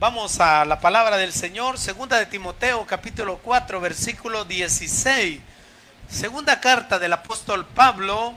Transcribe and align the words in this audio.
Vamos 0.00 0.38
a 0.38 0.64
la 0.64 0.78
palabra 0.78 1.16
del 1.16 1.32
Señor, 1.32 1.76
segunda 1.76 2.20
de 2.20 2.26
Timoteo 2.26 2.86
capítulo 2.86 3.38
4 3.38 3.80
versículo 3.80 4.44
16. 4.44 5.40
Segunda 6.08 6.60
carta 6.60 7.00
del 7.00 7.12
apóstol 7.12 7.66
Pablo 7.66 8.32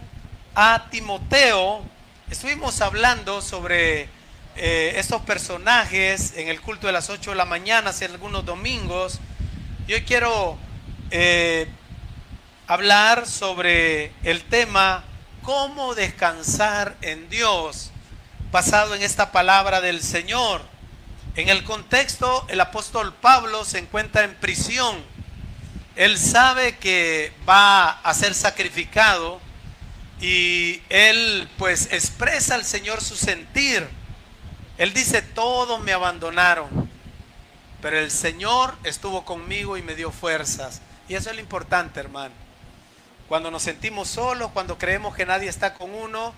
a 0.55 0.87
Timoteo. 0.89 1.83
Estuvimos 2.31 2.81
hablando 2.81 3.43
sobre 3.43 4.09
eh, 4.55 4.93
estos 4.95 5.21
personajes 5.21 6.33
en 6.35 6.47
el 6.47 6.61
culto 6.61 6.87
de 6.87 6.93
las 6.93 7.11
8 7.11 7.29
de 7.29 7.37
la 7.37 7.45
mañana, 7.45 7.91
hace 7.91 8.05
algunos 8.05 8.43
domingos. 8.43 9.19
Y 9.87 9.93
hoy 9.93 10.01
quiero 10.01 10.57
eh, 11.11 11.67
hablar 12.65 13.27
sobre 13.27 14.13
el 14.23 14.41
tema 14.45 15.03
cómo 15.43 15.93
descansar 15.93 16.97
en 17.03 17.29
Dios, 17.29 17.91
basado 18.51 18.95
en 18.95 19.03
esta 19.03 19.31
palabra 19.31 19.79
del 19.79 20.01
Señor. 20.01 20.70
En 21.35 21.47
el 21.47 21.63
contexto, 21.63 22.45
el 22.49 22.59
apóstol 22.59 23.13
Pablo 23.13 23.63
se 23.63 23.79
encuentra 23.79 24.25
en 24.25 24.35
prisión. 24.35 25.01
Él 25.95 26.17
sabe 26.17 26.77
que 26.77 27.31
va 27.47 27.89
a 27.89 28.13
ser 28.13 28.33
sacrificado 28.33 29.39
y 30.19 30.81
él 30.89 31.49
pues 31.57 31.87
expresa 31.93 32.55
al 32.55 32.65
Señor 32.65 33.01
su 33.01 33.15
sentir. 33.15 33.87
Él 34.77 34.93
dice, 34.93 35.21
todos 35.21 35.79
me 35.79 35.93
abandonaron, 35.93 36.89
pero 37.81 37.97
el 37.97 38.11
Señor 38.11 38.75
estuvo 38.83 39.23
conmigo 39.23 39.77
y 39.77 39.81
me 39.81 39.95
dio 39.95 40.11
fuerzas. 40.11 40.81
Y 41.07 41.15
eso 41.15 41.29
es 41.29 41.35
lo 41.35 41.41
importante, 41.41 42.01
hermano. 42.01 42.33
Cuando 43.29 43.51
nos 43.51 43.63
sentimos 43.63 44.09
solos, 44.09 44.51
cuando 44.51 44.77
creemos 44.77 45.15
que 45.15 45.25
nadie 45.25 45.47
está 45.47 45.75
con 45.75 45.93
uno, 45.93 46.33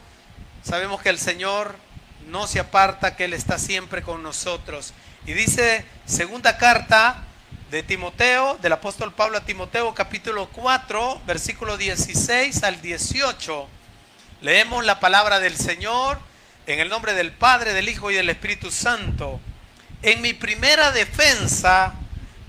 sabemos 0.63 1.01
que 1.01 1.09
el 1.09 1.17
Señor 1.17 1.75
no 2.27 2.47
se 2.47 2.59
aparta, 2.59 3.15
que 3.15 3.25
Él 3.25 3.33
está 3.33 3.57
siempre 3.57 4.01
con 4.01 4.23
nosotros. 4.23 4.93
Y 5.25 5.33
dice 5.33 5.85
segunda 6.05 6.57
carta 6.57 7.23
de 7.71 7.83
Timoteo, 7.83 8.57
del 8.61 8.73
apóstol 8.73 9.13
Pablo 9.13 9.37
a 9.37 9.45
Timoteo, 9.45 9.93
capítulo 9.93 10.47
4, 10.49 11.21
versículo 11.25 11.77
16 11.77 12.63
al 12.63 12.81
18. 12.81 13.67
Leemos 14.41 14.85
la 14.85 14.99
palabra 14.99 15.39
del 15.39 15.57
Señor 15.57 16.19
en 16.67 16.79
el 16.79 16.89
nombre 16.89 17.13
del 17.13 17.31
Padre, 17.31 17.73
del 17.73 17.89
Hijo 17.89 18.11
y 18.11 18.15
del 18.15 18.29
Espíritu 18.29 18.71
Santo. 18.71 19.39
En 20.01 20.21
mi 20.21 20.33
primera 20.33 20.91
defensa, 20.91 21.93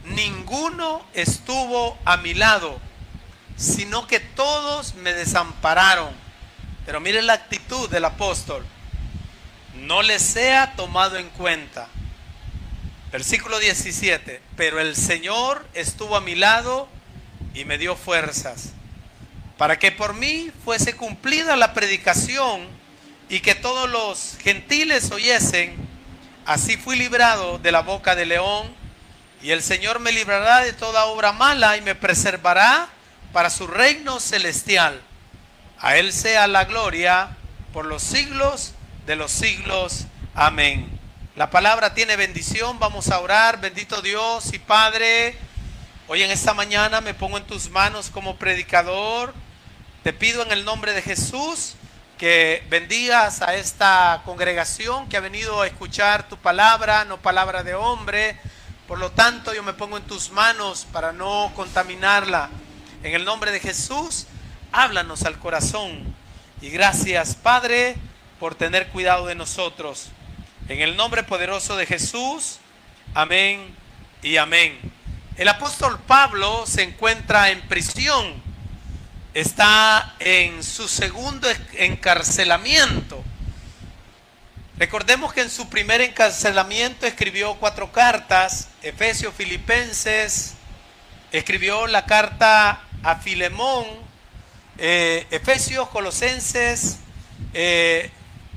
ninguno 0.05 1.07
estuvo 1.15 1.97
a 2.05 2.17
mi 2.17 2.35
lado, 2.35 2.81
sino 3.57 4.07
que 4.07 4.21
todos 4.21 4.95
me 4.95 5.15
desampararon. 5.15 6.13
Pero 6.85 7.01
miren 7.01 7.27
la 7.27 7.35
actitud 7.35 7.89
del 7.89 8.05
apóstol 8.05 8.67
no 9.81 10.03
les 10.03 10.23
sea 10.23 10.75
tomado 10.77 11.17
en 11.17 11.29
cuenta. 11.31 11.89
Versículo 13.13 13.59
17, 13.59 14.43
pero 14.57 14.81
el 14.81 14.97
Señor 14.97 15.67
estuvo 15.75 16.17
a 16.17 16.21
mi 16.21 16.35
lado 16.35 16.89
y 17.55 17.65
me 17.65 17.79
dio 17.79 17.95
fuerzas, 17.97 18.73
para 19.57 19.79
que 19.79 19.93
por 19.93 20.15
mí 20.15 20.51
fuese 20.65 20.97
cumplida 20.97 21.57
la 21.57 21.75
predicación 21.75 22.67
y 23.29 23.41
que 23.41 23.55
todos 23.55 23.89
los 23.89 24.37
gentiles 24.43 25.11
oyesen. 25.13 25.77
Así 26.45 26.77
fui 26.77 26.97
librado 26.97 27.59
de 27.59 27.73
la 27.73 27.81
boca 27.81 28.17
del 28.17 28.31
león, 28.31 28.75
y 29.43 29.51
el 29.51 29.63
Señor 29.63 30.01
me 30.01 30.13
librará 30.13 30.61
de 30.61 30.73
toda 30.73 31.05
obra 31.07 31.33
mala 31.33 31.77
y 31.77 31.83
me 31.83 31.95
preservará 31.95 32.89
para 33.33 33.51
su 33.51 33.67
reino 33.67 34.19
celestial. 34.19 35.01
A 35.79 35.97
Él 35.97 36.13
sea 36.13 36.47
la 36.47 36.65
gloria 36.65 37.37
por 37.73 37.85
los 37.85 38.03
siglos 38.03 38.74
de 39.07 39.17
los 39.17 39.31
siglos. 39.31 40.07
Amén. 40.35 40.89
La 41.37 41.51
palabra 41.51 41.95
tiene 41.95 42.17
bendición. 42.17 42.79
Vamos 42.79 43.11
a 43.11 43.21
orar. 43.21 43.61
Bendito 43.61 44.01
Dios 44.01 44.53
y 44.55 44.59
Padre. 44.59 45.37
Hoy 46.09 46.23
en 46.23 46.31
esta 46.31 46.55
mañana 46.55 47.01
me 47.01 47.15
pongo 47.15 47.37
en 47.37 47.45
tus 47.45 47.71
manos 47.71 48.11
como 48.11 48.37
predicador. 48.37 49.35
Te 50.03 50.13
pido 50.13 50.43
en 50.43 50.53
el 50.53 50.65
nombre 50.65 50.93
de 50.93 51.03
Jesús 51.03 51.75
que 52.19 52.65
bendigas 52.71 53.43
a 53.43 53.55
esta 53.55 54.23
congregación 54.25 55.09
que 55.09 55.17
ha 55.17 55.21
venido 55.21 55.61
a 55.61 55.67
escuchar 55.67 56.29
tu 56.29 56.37
palabra, 56.37 57.05
no 57.05 57.19
palabra 57.19 57.63
de 57.63 57.75
hombre. 57.75 58.39
Por 58.89 58.99
lo 58.99 59.11
tanto, 59.13 59.53
yo 59.53 59.63
me 59.63 59.75
pongo 59.75 59.97
en 59.97 60.05
tus 60.05 60.31
manos 60.31 60.87
para 60.93 61.13
no 61.13 61.53
contaminarla. 61.55 62.49
En 63.03 63.15
el 63.15 63.25
nombre 63.25 63.51
de 63.51 63.61
Jesús, 63.61 64.27
háblanos 64.73 65.25
al 65.25 65.39
corazón. 65.39 66.15
Y 66.63 66.71
gracias, 66.71 67.35
Padre 67.35 67.97
por 68.39 68.55
tener 68.55 68.89
cuidado 68.89 69.27
de 69.27 69.35
nosotros. 69.35 70.09
En 70.69 70.81
el 70.81 70.97
nombre 70.97 71.23
poderoso 71.23 71.77
de 71.77 71.87
Jesús, 71.87 72.59
amén 73.15 73.75
y 74.23 74.37
amén. 74.37 74.79
El 75.37 75.49
apóstol 75.49 75.99
Pablo 76.07 76.65
se 76.67 76.83
encuentra 76.83 77.51
en 77.51 77.61
prisión, 77.63 78.43
está 79.35 80.15
en 80.21 80.63
su 80.63 80.89
segundo 80.89 81.49
encarcelamiento. 81.73 83.23
Recordemos 84.77 85.33
que 85.33 85.43
en 85.43 85.51
su 85.51 85.69
primer 85.69 86.01
encarcelamiento 86.01 87.07
escribió 87.07 87.55
cuatro 87.55 87.93
cartas, 87.93 88.69
Efesios, 88.83 89.35
Filipenses, 89.35 90.55
escribió 91.31 91.87
la 91.87 92.07
carta 92.07 92.83
a 93.03 93.17
Filemón, 93.17 93.87
eh, 94.79 95.27
Efesios, 95.31 95.89
Colosenses, 95.91 96.99
eh, 97.53 98.11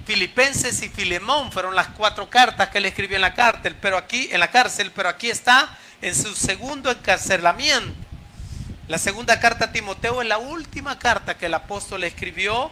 Filipenses 0.08 0.82
y 0.84 0.88
Filemón 0.88 1.52
fueron 1.52 1.76
las 1.76 1.90
cuatro 1.90 2.30
cartas 2.30 2.70
que 2.70 2.78
él 2.78 2.86
escribió 2.86 3.18
en 3.18 3.22
la 3.22 3.34
cárcel, 3.34 3.76
pero 3.82 3.98
aquí 3.98 4.30
en 4.32 4.40
la 4.40 4.50
cárcel, 4.50 4.90
pero 4.96 5.10
aquí 5.10 5.30
está 5.30 5.78
en 6.02 6.16
su 6.16 6.34
segundo 6.34 6.90
encarcelamiento. 6.90 7.94
La 8.88 9.00
segunda 9.00 9.38
carta 9.42 9.66
a 9.66 9.72
Timoteo 9.74 10.22
es 10.22 10.28
la 10.30 10.38
última 10.38 10.98
carta 10.98 11.38
que 11.38 11.48
el 11.48 11.54
apóstol 11.54 12.06
escribió 12.06 12.72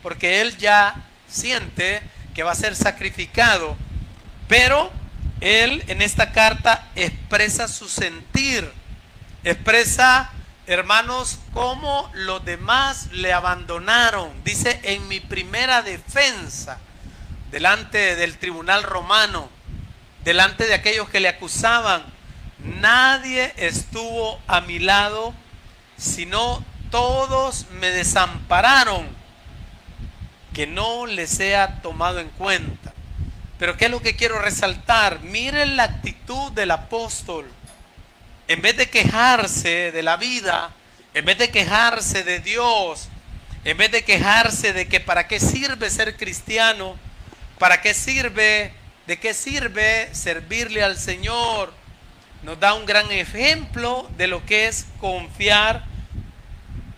porque 0.00 0.40
él 0.40 0.56
ya 0.58 0.94
siente 1.28 2.02
que 2.36 2.44
va 2.44 2.52
a 2.52 2.54
ser 2.54 2.76
sacrificado, 2.76 3.76
pero 4.46 4.92
él 5.40 5.82
en 5.88 6.02
esta 6.02 6.30
carta 6.30 6.86
expresa 6.94 7.66
su 7.66 7.88
sentir, 7.88 8.70
expresa 9.42 10.30
hermanos, 10.66 11.38
cómo 11.52 12.10
los 12.14 12.44
demás 12.44 13.08
le 13.12 13.32
abandonaron. 13.32 14.32
Dice, 14.44 14.80
en 14.82 15.06
mi 15.08 15.20
primera 15.20 15.82
defensa, 15.82 16.78
delante 17.50 18.16
del 18.16 18.38
tribunal 18.38 18.82
romano, 18.82 19.48
delante 20.24 20.66
de 20.66 20.74
aquellos 20.74 21.08
que 21.08 21.20
le 21.20 21.28
acusaban, 21.28 22.02
nadie 22.58 23.52
estuvo 23.56 24.40
a 24.48 24.60
mi 24.60 24.78
lado, 24.78 25.32
sino 25.96 26.64
todos 26.90 27.66
me 27.70 27.90
desampararon, 27.90 29.06
que 30.52 30.66
no 30.66 31.06
les 31.06 31.30
sea 31.30 31.80
tomado 31.82 32.18
en 32.18 32.30
cuenta. 32.30 32.92
Pero 33.58 33.76
¿qué 33.76 33.86
es 33.86 33.90
lo 33.90 34.00
que 34.00 34.16
quiero 34.16 34.38
resaltar? 34.38 35.20
Miren 35.20 35.76
la 35.76 35.84
actitud 35.84 36.52
del 36.52 36.70
apóstol 36.70 37.50
en 38.48 38.62
vez 38.62 38.76
de 38.76 38.88
quejarse 38.88 39.92
de 39.92 40.02
la 40.02 40.16
vida, 40.16 40.70
en 41.14 41.24
vez 41.24 41.38
de 41.38 41.50
quejarse 41.50 42.22
de 42.22 42.40
Dios, 42.40 43.08
en 43.64 43.76
vez 43.76 43.90
de 43.90 44.04
quejarse 44.04 44.72
de 44.72 44.86
que 44.86 45.00
para 45.00 45.26
qué 45.26 45.40
sirve 45.40 45.90
ser 45.90 46.16
cristiano, 46.16 46.96
para 47.58 47.80
qué 47.80 47.94
sirve, 47.94 48.72
de 49.06 49.18
qué 49.18 49.34
sirve 49.34 50.08
servirle 50.14 50.84
al 50.84 50.96
Señor, 50.96 51.72
nos 52.42 52.60
da 52.60 52.74
un 52.74 52.86
gran 52.86 53.10
ejemplo 53.10 54.08
de 54.16 54.28
lo 54.28 54.44
que 54.46 54.68
es 54.68 54.86
confiar 55.00 55.84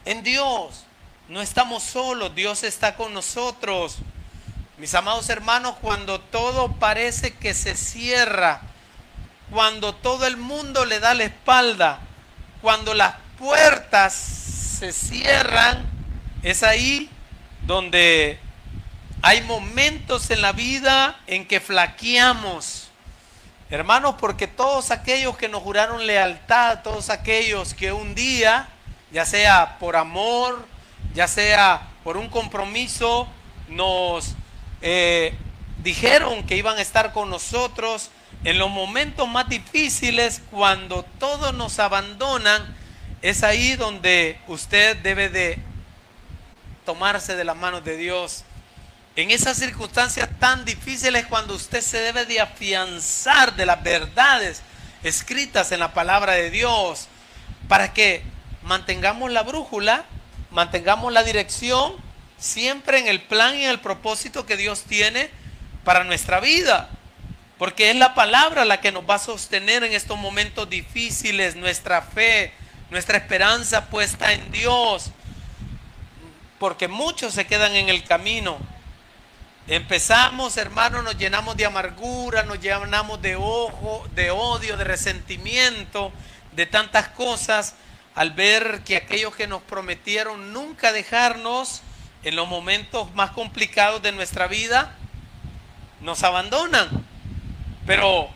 en 0.04 0.22
Dios. 0.22 0.84
No 1.28 1.40
estamos 1.40 1.82
solos, 1.82 2.34
Dios 2.34 2.64
está 2.64 2.96
con 2.96 3.14
nosotros. 3.14 3.98
Mis 4.76 4.94
amados 4.94 5.28
hermanos, 5.30 5.76
cuando 5.80 6.20
todo 6.20 6.72
parece 6.74 7.32
que 7.32 7.54
se 7.54 7.76
cierra, 7.76 8.60
cuando 9.50 9.94
todo 9.94 10.26
el 10.26 10.36
mundo 10.36 10.84
le 10.84 11.00
da 11.00 11.14
la 11.14 11.24
espalda, 11.24 12.00
cuando 12.60 12.94
las 12.94 13.14
puertas 13.38 14.12
se 14.14 14.92
cierran, 14.92 15.84
es 16.42 16.62
ahí 16.62 17.10
donde 17.66 18.38
hay 19.22 19.42
momentos 19.42 20.30
en 20.30 20.42
la 20.42 20.52
vida 20.52 21.18
en 21.26 21.46
que 21.46 21.60
flaqueamos. 21.60 22.90
Hermanos, 23.70 24.14
porque 24.18 24.46
todos 24.46 24.90
aquellos 24.90 25.36
que 25.36 25.48
nos 25.48 25.62
juraron 25.62 26.06
lealtad, 26.06 26.82
todos 26.82 27.10
aquellos 27.10 27.74
que 27.74 27.92
un 27.92 28.14
día, 28.14 28.68
ya 29.10 29.26
sea 29.26 29.78
por 29.78 29.96
amor, 29.96 30.66
ya 31.14 31.28
sea 31.28 31.88
por 32.04 32.16
un 32.16 32.28
compromiso, 32.28 33.28
nos 33.68 34.34
eh, 34.80 35.36
dijeron 35.82 36.46
que 36.46 36.56
iban 36.56 36.78
a 36.78 36.82
estar 36.82 37.12
con 37.12 37.28
nosotros, 37.28 38.10
en 38.44 38.58
los 38.58 38.70
momentos 38.70 39.28
más 39.28 39.48
difíciles, 39.48 40.42
cuando 40.50 41.04
todos 41.18 41.54
nos 41.54 41.78
abandonan, 41.78 42.76
es 43.22 43.42
ahí 43.42 43.74
donde 43.74 44.40
usted 44.46 44.96
debe 44.98 45.28
de 45.28 45.58
tomarse 46.84 47.36
de 47.36 47.44
las 47.44 47.56
manos 47.56 47.84
de 47.84 47.96
Dios 47.96 48.44
En 49.16 49.30
esas 49.32 49.58
circunstancias 49.58 50.28
tan 50.38 50.64
difíciles 50.64 51.26
cuando 51.26 51.54
usted 51.54 51.80
se 51.80 51.98
debe 51.98 52.24
de 52.24 52.40
afianzar 52.40 53.56
de 53.56 53.66
las 53.66 53.82
verdades 53.82 54.62
escritas 55.02 55.72
en 55.72 55.80
la 55.80 55.92
palabra 55.92 56.34
de 56.34 56.50
Dios 56.50 57.08
para 57.66 57.92
que 57.92 58.22
mantengamos 58.62 59.32
la 59.32 59.42
brújula, 59.42 60.04
mantengamos 60.50 61.12
la 61.12 61.24
dirección 61.24 61.96
siempre 62.38 63.00
en 63.00 63.08
el 63.08 63.20
plan 63.20 63.56
y 63.56 63.64
en 63.64 63.70
el 63.70 63.80
propósito 63.80 64.46
que 64.46 64.56
Dios 64.56 64.84
tiene 64.84 65.30
para 65.82 66.04
nuestra 66.04 66.38
vida. 66.38 66.88
Porque 67.58 67.90
es 67.90 67.96
la 67.96 68.14
palabra 68.14 68.64
la 68.64 68.80
que 68.80 68.92
nos 68.92 69.08
va 69.08 69.16
a 69.16 69.18
sostener 69.18 69.82
en 69.82 69.92
estos 69.92 70.16
momentos 70.16 70.70
difíciles, 70.70 71.56
nuestra 71.56 72.02
fe, 72.02 72.52
nuestra 72.90 73.18
esperanza 73.18 73.86
puesta 73.86 74.32
en 74.32 74.52
Dios. 74.52 75.10
Porque 76.60 76.86
muchos 76.86 77.34
se 77.34 77.46
quedan 77.46 77.74
en 77.74 77.88
el 77.88 78.04
camino. 78.04 78.58
Empezamos, 79.66 80.56
hermanos, 80.56 81.02
nos 81.02 81.18
llenamos 81.18 81.56
de 81.56 81.66
amargura, 81.66 82.44
nos 82.44 82.60
llenamos 82.60 83.20
de 83.20 83.36
ojo, 83.36 84.06
de 84.14 84.30
odio, 84.30 84.76
de 84.76 84.84
resentimiento, 84.84 86.12
de 86.52 86.64
tantas 86.64 87.08
cosas, 87.08 87.74
al 88.14 88.30
ver 88.30 88.82
que 88.84 88.96
aquellos 88.96 89.34
que 89.34 89.46
nos 89.46 89.62
prometieron 89.62 90.52
nunca 90.52 90.92
dejarnos 90.92 91.82
en 92.22 92.36
los 92.36 92.48
momentos 92.48 93.14
más 93.14 93.32
complicados 93.32 94.00
de 94.00 94.12
nuestra 94.12 94.46
vida, 94.46 94.96
nos 96.00 96.22
abandonan. 96.22 97.07
Pero 97.88 98.28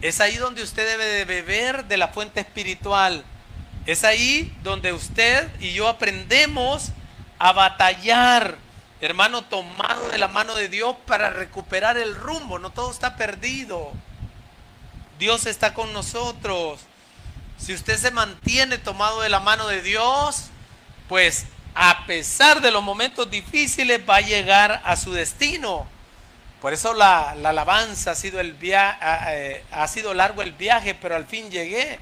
es 0.00 0.20
ahí 0.20 0.36
donde 0.36 0.62
usted 0.62 0.86
debe 0.86 1.04
de 1.06 1.24
beber 1.24 1.86
de 1.86 1.96
la 1.96 2.06
fuente 2.06 2.38
espiritual. 2.38 3.24
Es 3.84 4.04
ahí 4.04 4.56
donde 4.62 4.92
usted 4.92 5.50
y 5.58 5.72
yo 5.72 5.88
aprendemos 5.88 6.92
a 7.36 7.52
batallar, 7.52 8.56
hermano, 9.00 9.42
tomado 9.42 10.08
de 10.10 10.18
la 10.18 10.28
mano 10.28 10.54
de 10.54 10.68
Dios 10.68 10.94
para 11.04 11.30
recuperar 11.30 11.98
el 11.98 12.14
rumbo. 12.14 12.60
No 12.60 12.70
todo 12.70 12.92
está 12.92 13.16
perdido. 13.16 13.90
Dios 15.18 15.46
está 15.46 15.74
con 15.74 15.92
nosotros. 15.92 16.78
Si 17.58 17.74
usted 17.74 17.98
se 17.98 18.12
mantiene 18.12 18.78
tomado 18.78 19.20
de 19.20 19.30
la 19.30 19.40
mano 19.40 19.66
de 19.66 19.82
Dios, 19.82 20.44
pues 21.08 21.46
a 21.74 22.06
pesar 22.06 22.60
de 22.60 22.70
los 22.70 22.84
momentos 22.84 23.28
difíciles 23.28 24.00
va 24.08 24.18
a 24.18 24.20
llegar 24.20 24.80
a 24.84 24.94
su 24.94 25.12
destino. 25.12 25.88
Por 26.66 26.72
eso 26.72 26.94
la, 26.94 27.30
alabanza 27.30 28.10
ha 28.10 28.14
sido, 28.16 28.40
el 28.40 28.56
eh, 28.60 29.64
ha 29.70 29.86
sido 29.86 30.12
largo 30.14 30.42
el 30.42 30.50
viaje, 30.50 30.96
pero 30.96 31.14
al 31.14 31.24
fin 31.24 31.48
llegué. 31.48 32.00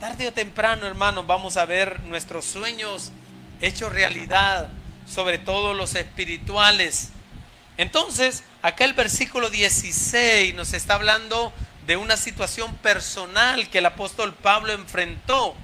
Tarde 0.00 0.28
o 0.28 0.32
temprano, 0.32 0.86
hermanos, 0.86 1.26
vamos 1.26 1.58
a 1.58 1.66
ver 1.66 2.00
nuestros 2.04 2.46
sueños 2.46 3.12
hechos 3.60 3.92
realidad, 3.92 4.70
sobre 5.06 5.36
todo 5.36 5.74
los 5.74 5.94
espirituales. 5.94 7.10
Entonces, 7.76 8.44
acá 8.62 8.86
el 8.86 8.94
versículo 8.94 9.50
16 9.50 10.54
nos 10.54 10.72
está 10.72 10.94
hablando 10.94 11.52
de 11.86 11.98
una 11.98 12.16
situación 12.16 12.74
personal 12.76 13.68
que 13.68 13.80
el 13.80 13.84
apóstol 13.84 14.32
Pablo 14.32 14.72
enfrentó. 14.72 15.54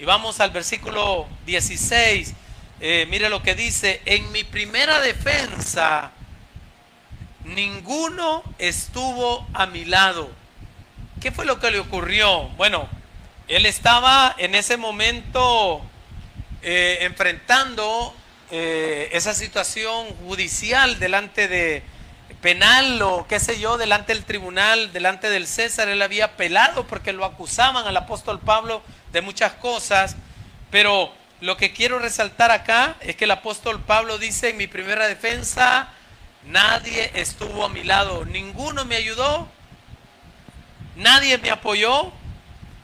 Y 0.00 0.04
vamos 0.04 0.40
al 0.40 0.50
versículo 0.50 1.28
16. 1.46 2.34
Eh, 2.80 3.06
mire 3.08 3.28
lo 3.28 3.44
que 3.44 3.54
dice, 3.54 4.02
en 4.06 4.32
mi 4.32 4.42
primera 4.42 5.00
defensa 5.00 6.10
ninguno 7.46 8.42
estuvo 8.58 9.46
a 9.54 9.66
mi 9.66 9.84
lado. 9.84 10.30
¿Qué 11.20 11.30
fue 11.30 11.46
lo 11.46 11.60
que 11.60 11.70
le 11.70 11.78
ocurrió? 11.78 12.48
Bueno, 12.56 12.88
él 13.48 13.66
estaba 13.66 14.34
en 14.38 14.54
ese 14.54 14.76
momento 14.76 15.80
eh, 16.62 16.98
enfrentando 17.02 18.14
eh, 18.50 19.10
esa 19.12 19.34
situación 19.34 20.08
judicial 20.26 20.98
delante 20.98 21.48
de 21.48 21.82
penal 22.40 23.00
o 23.02 23.26
qué 23.26 23.40
sé 23.40 23.58
yo, 23.58 23.78
delante 23.78 24.12
del 24.12 24.24
tribunal, 24.24 24.92
delante 24.92 25.30
del 25.30 25.46
César. 25.46 25.88
Él 25.88 26.02
había 26.02 26.26
apelado 26.26 26.86
porque 26.86 27.12
lo 27.12 27.24
acusaban 27.24 27.86
al 27.86 27.96
apóstol 27.96 28.40
Pablo 28.40 28.82
de 29.12 29.20
muchas 29.20 29.52
cosas. 29.52 30.16
Pero 30.70 31.12
lo 31.40 31.56
que 31.56 31.72
quiero 31.72 31.98
resaltar 31.98 32.50
acá 32.50 32.96
es 33.00 33.16
que 33.16 33.24
el 33.24 33.30
apóstol 33.30 33.80
Pablo 33.80 34.18
dice 34.18 34.50
en 34.50 34.56
mi 34.56 34.66
primera 34.66 35.06
defensa, 35.06 35.92
Nadie 36.46 37.10
estuvo 37.14 37.64
a 37.64 37.68
mi 37.68 37.82
lado, 37.82 38.24
ninguno 38.24 38.84
me 38.84 38.94
ayudó, 38.94 39.48
nadie 40.94 41.38
me 41.38 41.50
apoyó. 41.50 42.12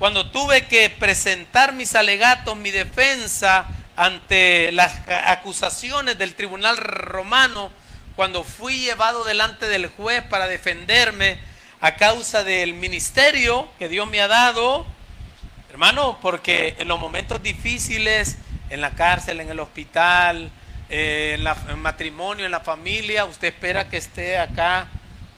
Cuando 0.01 0.29
tuve 0.33 0.67
que 0.67 0.91
presentar 0.91 1.73
mis 1.73 1.95
alegatos, 1.95 2.57
mi 2.57 2.73
defensa 2.73 3.67
ante 3.95 4.73
las 4.73 4.99
acusaciones 5.27 6.19
del 6.19 6.35
tribunal 6.35 6.77
romano, 6.77 7.71
cuando 8.17 8.43
fui 8.43 8.81
llevado 8.81 9.23
delante 9.23 9.69
del 9.69 9.87
juez 9.87 10.25
para 10.25 10.49
defenderme 10.49 11.39
a 11.81 11.95
causa 11.95 12.43
del 12.43 12.75
ministerio 12.75 13.69
que 13.79 13.89
Dios 13.89 14.11
me 14.11 14.21
ha 14.21 14.29
dado, 14.29 14.85
hermano, 15.71 16.19
porque 16.21 16.75
en 16.79 16.89
los 16.89 16.99
momentos 16.99 17.41
difíciles, 17.43 18.39
en 18.71 18.81
la 18.81 18.91
cárcel, 18.91 19.39
en 19.39 19.51
el 19.51 19.61
hospital, 19.61 20.51
eh, 20.95 21.37
en, 21.39 21.45
la, 21.45 21.55
matrimonio, 21.79 22.45
en 22.45 22.51
la 22.51 22.61
familia, 22.61 23.25
usted 23.25 23.49
espera 23.49 23.89
que 23.89 23.97
esté 23.97 24.39
acá 24.39 24.89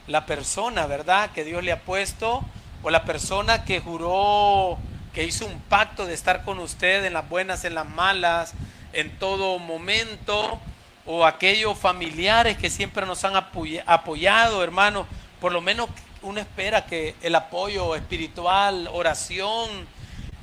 la 0.05 0.25
persona, 0.25 0.85
¿verdad? 0.85 1.31
Que 1.31 1.45
Dios 1.45 1.63
le 1.63 1.71
ha 1.71 1.79
puesto, 1.79 2.43
o 2.83 2.89
la 2.89 3.05
persona 3.05 3.63
que 3.63 3.79
juró, 3.79 4.77
que 5.13 5.23
hizo 5.23 5.45
un 5.45 5.61
pacto 5.61 6.05
de 6.05 6.13
estar 6.13 6.43
con 6.43 6.59
usted 6.59 7.05
en 7.05 7.13
las 7.13 7.29
buenas, 7.29 7.63
en 7.63 7.73
las 7.73 7.87
malas, 7.87 8.53
en 8.91 9.17
todo 9.17 9.57
momento, 9.57 10.59
o 11.05 11.25
aquellos 11.25 11.77
familiares 11.77 12.57
que 12.57 12.69
siempre 12.69 13.05
nos 13.05 13.23
han 13.23 13.37
apoyado, 13.37 14.61
hermano. 14.61 15.07
Por 15.39 15.53
lo 15.53 15.61
menos 15.61 15.87
uno 16.21 16.41
espera 16.41 16.85
que 16.85 17.15
el 17.21 17.33
apoyo 17.33 17.95
espiritual, 17.95 18.89
oración, 18.91 19.69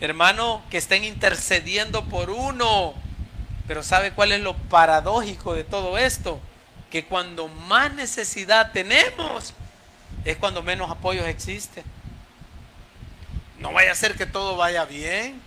hermano, 0.01 0.63
que 0.71 0.79
estén 0.79 1.05
intercediendo 1.05 2.03
por 2.07 2.31
uno 2.31 2.95
pero 3.73 3.83
¿sabe 3.83 4.13
cuál 4.13 4.33
es 4.33 4.43
lo 4.43 4.55
paradójico 4.55 5.55
de 5.55 5.65
todo 5.65 5.97
esto? 5.97 6.39
Que 6.91 7.07
cuando 7.07 7.49
más 7.49 7.91
necesidad 7.95 8.71
tenemos 8.71 9.55
es 10.27 10.37
cuando 10.37 10.63
menos 10.63 10.91
apoyos 10.91 11.27
existen. 11.27 11.83
No 13.61 13.73
vaya 13.73 13.93
a 13.93 13.95
ser 13.95 14.15
que 14.15 14.27
todo 14.27 14.59
vaya 14.59 14.85
bien. 14.85 15.41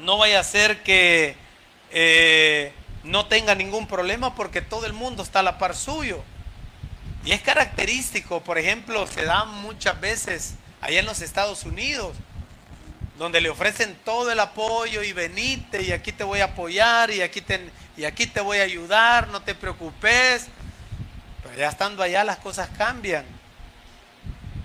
No 0.00 0.16
vaya 0.16 0.40
a 0.40 0.42
ser 0.42 0.82
que 0.84 1.36
eh, 1.90 2.72
no 3.02 3.26
tenga 3.26 3.54
ningún 3.54 3.86
problema 3.88 4.34
porque 4.34 4.62
todo 4.62 4.86
el 4.86 4.94
mundo 4.94 5.22
está 5.22 5.40
a 5.40 5.42
la 5.42 5.58
par 5.58 5.76
suyo. 5.76 6.24
Y 7.26 7.32
es 7.32 7.42
característico, 7.42 8.40
por 8.40 8.56
ejemplo, 8.56 9.06
se 9.06 9.26
da 9.26 9.44
muchas 9.44 10.00
veces 10.00 10.54
allá 10.80 11.00
en 11.00 11.04
los 11.04 11.20
Estados 11.20 11.64
Unidos 11.64 12.16
donde 13.18 13.40
le 13.40 13.48
ofrecen 13.48 13.96
todo 14.04 14.32
el 14.32 14.40
apoyo 14.40 15.02
y 15.02 15.12
venite 15.12 15.82
y 15.82 15.92
aquí 15.92 16.12
te 16.12 16.24
voy 16.24 16.40
a 16.40 16.46
apoyar 16.46 17.10
y 17.10 17.22
aquí 17.22 17.40
te, 17.40 17.70
y 17.96 18.04
aquí 18.04 18.26
te 18.26 18.40
voy 18.40 18.58
a 18.58 18.64
ayudar, 18.64 19.28
no 19.28 19.40
te 19.42 19.54
preocupes. 19.54 20.48
Pero 21.42 21.56
ya 21.56 21.68
estando 21.68 22.02
allá 22.02 22.24
las 22.24 22.38
cosas 22.38 22.68
cambian. 22.76 23.24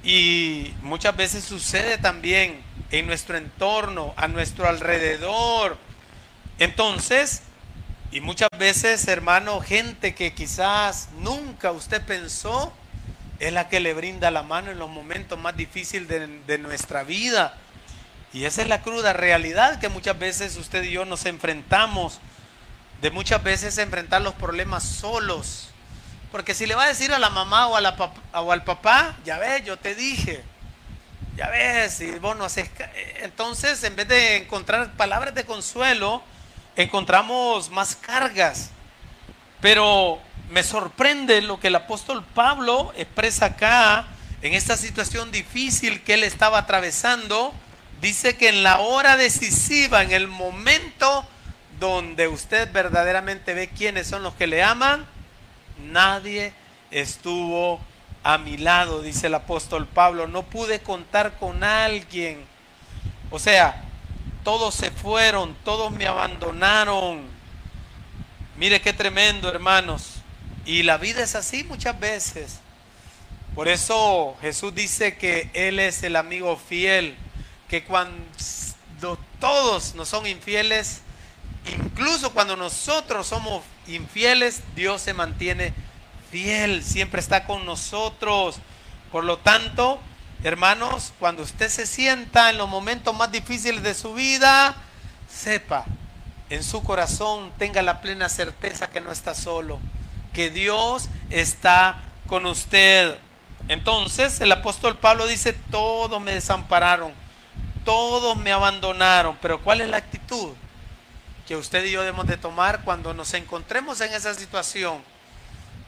Y 0.04 0.74
muchas 0.82 1.16
veces 1.16 1.44
sucede 1.44 1.98
también 1.98 2.62
en 2.90 3.06
nuestro 3.06 3.38
entorno, 3.38 4.14
a 4.18 4.28
nuestro 4.28 4.68
alrededor. 4.68 5.78
Entonces, 6.58 7.44
y 8.12 8.22
muchas 8.22 8.50
veces, 8.58 9.08
hermano, 9.08 9.62
gente 9.62 10.16
que 10.16 10.34
quizás 10.34 11.10
nunca 11.20 11.72
usted 11.72 12.04
pensó, 12.04 12.74
es 13.38 13.54
la 13.54 13.70
que 13.70 13.80
le 13.80 13.94
brinda 13.94 14.32
la 14.32 14.42
mano 14.42 14.72
en 14.72 14.80
los 14.80 14.90
momentos 14.90 15.38
más 15.38 15.56
difíciles 15.56 16.08
de, 16.08 16.28
de 16.48 16.58
nuestra 16.58 17.04
vida 17.04 17.56
y 18.32 18.46
esa 18.46 18.62
es 18.62 18.68
la 18.68 18.82
cruda 18.82 19.14
realidad 19.14 19.80
que 19.80 19.90
muchas 19.90 20.18
veces 20.20 20.56
usted 20.58 20.84
y 20.84 20.92
yo 20.92 21.06
nos 21.06 21.26
enfrentamos, 21.26 22.20
de 23.02 23.12
muchas 23.12 23.42
veces 23.42 23.78
enfrentar 23.78 24.22
los 24.22 24.36
problemas 24.36 24.84
solos. 24.84 25.70
Porque 26.32 26.54
si 26.54 26.68
le 26.68 26.76
va 26.76 26.84
a 26.84 26.88
decir 26.88 27.12
a 27.12 27.18
la 27.18 27.30
mamá 27.30 27.68
o, 27.68 27.76
al 27.76 28.64
papá, 28.64 29.16
ya 29.26 29.40
ves, 29.40 29.66
yo 29.66 29.78
te 29.78 29.96
dije, 29.96 30.44
ya 31.36 31.50
ves, 31.50 32.02
y 32.02 32.12
vos. 32.20 32.38
Entonces, 33.22 33.84
en 33.84 33.96
vez 33.96 34.08
de 34.08 34.38
encontrar 34.38 34.92
palabras 34.94 35.34
de 35.34 35.44
consuelo, 35.46 36.22
encontramos 36.76 37.72
más 37.72 37.96
cargas. 37.96 38.70
Pero 39.60 40.20
me 40.52 40.62
sorprende 40.62 41.42
lo 41.42 41.60
que 41.60 41.68
el 41.68 41.76
apóstol 41.76 42.24
Pablo 42.36 42.94
expresa 42.96 43.48
acá, 43.48 44.06
en 44.42 44.54
esta 44.54 44.78
situación 44.78 45.32
difícil 45.32 46.04
que 46.04 46.14
él 46.14 46.24
estaba 46.24 46.60
atravesando 46.60 47.54
dice 48.02 48.38
que 48.38 48.50
en 48.50 48.64
la 48.64 48.80
hora 48.80 49.18
decisiva, 49.18 50.04
en 50.04 50.12
el 50.12 50.28
momento 50.28 51.28
donde 51.80 52.28
usted 52.28 52.72
verdaderamente 52.72 53.54
ve 53.54 53.70
quiénes 53.70 54.08
son 54.08 54.24
los 54.24 54.34
que 54.34 54.48
le 54.48 54.64
aman, 54.64 55.06
nadie 55.92 56.54
estuvo 56.92 57.80
a 58.24 58.38
mi 58.38 58.58
lado, 58.58 59.02
dice 59.02 59.28
el 59.28 59.36
apóstol 59.36 59.88
Pablo. 59.88 60.28
No 60.28 60.44
pude 60.44 60.82
contar 60.82 61.38
con 61.38 61.64
alguien. 61.64 62.44
O 63.32 63.40
sea, 63.40 63.84
todos 64.44 64.76
se 64.76 64.92
fueron, 64.92 65.56
todos 65.64 65.92
me 65.92 66.08
abandonaron. 66.08 67.22
Mire 68.58 68.82
qué 68.82 68.94
tremendo, 68.94 69.50
hermanos. 69.50 70.16
Y 70.66 70.84
la 70.84 70.98
vida 70.98 71.24
es 71.24 71.36
así 71.36 71.64
muchas 71.64 72.00
veces. 72.00 72.60
Por 73.56 73.68
eso 73.68 74.38
Jesús 74.42 74.76
dice 74.76 75.18
que 75.18 75.50
Él 75.54 75.80
es 75.80 76.04
el 76.04 76.16
amigo 76.16 76.58
fiel, 76.58 77.16
que 77.70 77.84
cuando 77.84 79.18
todos 79.40 79.96
nos 79.96 80.10
son 80.10 80.28
infieles, 80.28 81.02
incluso 81.72 82.32
cuando 82.34 82.56
nosotros 82.56 83.28
somos 83.28 83.64
infieles, 83.88 84.62
Dios 84.76 85.02
se 85.02 85.14
mantiene 85.14 85.74
fiel, 86.32 86.84
siempre 86.84 87.22
está 87.22 87.46
con 87.46 87.66
nosotros. 87.66 88.58
Por 89.12 89.24
lo 89.24 89.38
tanto, 89.38 90.00
hermanos, 90.44 91.14
cuando 91.20 91.44
usted 91.44 91.70
se 91.70 91.86
sienta 91.86 92.50
en 92.50 92.58
los 92.58 92.70
momentos 92.70 93.16
más 93.16 93.32
difíciles 93.32 93.84
de 93.84 93.94
su 93.94 94.14
vida, 94.14 94.76
sepa, 95.30 95.86
en 96.50 96.64
su 96.64 96.84
corazón 96.84 97.52
tenga 97.58 97.82
la 97.82 98.02
plena 98.02 98.30
certeza 98.30 98.90
que 98.90 99.02
no 99.02 99.12
está 99.12 99.36
solo, 99.36 99.80
que 100.34 100.50
Dios 100.50 101.10
está 101.30 102.02
con 102.28 102.46
usted. 102.46 103.18
Entonces 103.68 104.42
el 104.42 104.52
apóstol 104.52 104.98
Pablo 104.98 105.28
dice, 105.28 105.54
todos 105.54 106.20
me 106.22 106.34
desampararon, 106.34 107.14
todos 107.86 108.38
me 108.38 108.52
abandonaron, 108.52 109.38
pero 109.42 109.62
¿cuál 109.62 109.82
es 109.82 109.90
la 109.90 109.98
actitud 109.98 110.54
que 111.48 111.56
usted 111.56 111.84
y 111.86 111.92
yo 111.92 112.02
debemos 112.02 112.28
de 112.28 112.38
tomar 112.38 112.82
cuando 112.84 113.14
nos 113.14 113.34
encontremos 113.34 114.02
en 114.02 114.14
esa 114.14 114.34
situación? 114.34 115.02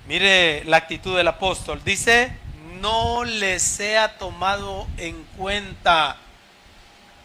Mire 0.07 0.63
la 0.65 0.77
actitud 0.77 1.15
del 1.15 1.27
apóstol, 1.27 1.81
dice, 1.85 2.31
no 2.79 3.23
le 3.23 3.59
sea 3.59 4.17
tomado 4.17 4.87
en 4.97 5.23
cuenta. 5.37 6.17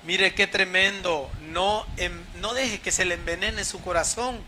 Mire 0.05 0.35
qué 0.35 0.47
tremendo, 0.47 1.31
no, 1.49 1.85
em, 1.97 2.23
no 2.41 2.55
deje 2.55 2.81
que 2.81 2.93
se 2.93 3.05
le 3.05 3.15
envenene 3.15 3.65
su 3.65 3.81
corazón, 3.81 4.39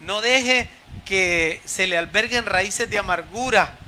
no 0.00 0.20
deje 0.20 0.68
que 1.04 1.62
se 1.64 1.86
le 1.86 1.96
alberguen 1.96 2.44
raíces 2.44 2.90
de 2.90 2.98
amargura, 2.98 3.78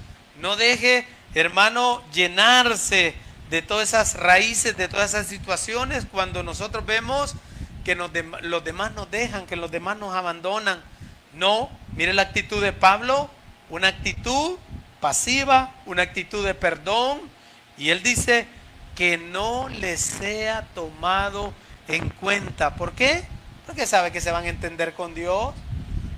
no 0.40 0.56
deje 0.56 1.06
hermano, 1.40 2.02
llenarse 2.12 3.14
de 3.54 3.62
todas 3.62 3.90
esas 3.90 4.14
raíces, 4.14 4.76
de 4.76 4.88
todas 4.88 5.14
esas 5.14 5.28
situaciones, 5.28 6.08
cuando 6.10 6.42
nosotros 6.42 6.84
vemos 6.84 7.36
que 7.84 7.94
los 7.94 8.64
demás 8.64 8.92
nos 8.94 9.08
dejan, 9.12 9.46
que 9.46 9.54
los 9.54 9.70
demás 9.70 9.96
nos 9.96 10.12
abandonan. 10.12 10.82
No, 11.34 11.70
mire 11.92 12.12
la 12.14 12.22
actitud 12.22 12.60
de 12.60 12.72
Pablo, 12.72 13.30
una 13.70 13.86
actitud 13.86 14.58
pasiva, 15.00 15.72
una 15.86 16.02
actitud 16.02 16.44
de 16.44 16.54
perdón. 16.54 17.20
Y 17.78 17.90
él 17.90 18.02
dice 18.02 18.48
que 18.96 19.18
no 19.18 19.68
le 19.68 19.98
sea 19.98 20.62
tomado 20.74 21.54
en 21.86 22.08
cuenta. 22.08 22.74
¿Por 22.74 22.90
qué? 22.94 23.22
Porque 23.66 23.86
sabe 23.86 24.10
que 24.10 24.20
se 24.20 24.32
van 24.32 24.46
a 24.46 24.48
entender 24.48 24.94
con 24.94 25.14
Dios. 25.14 25.54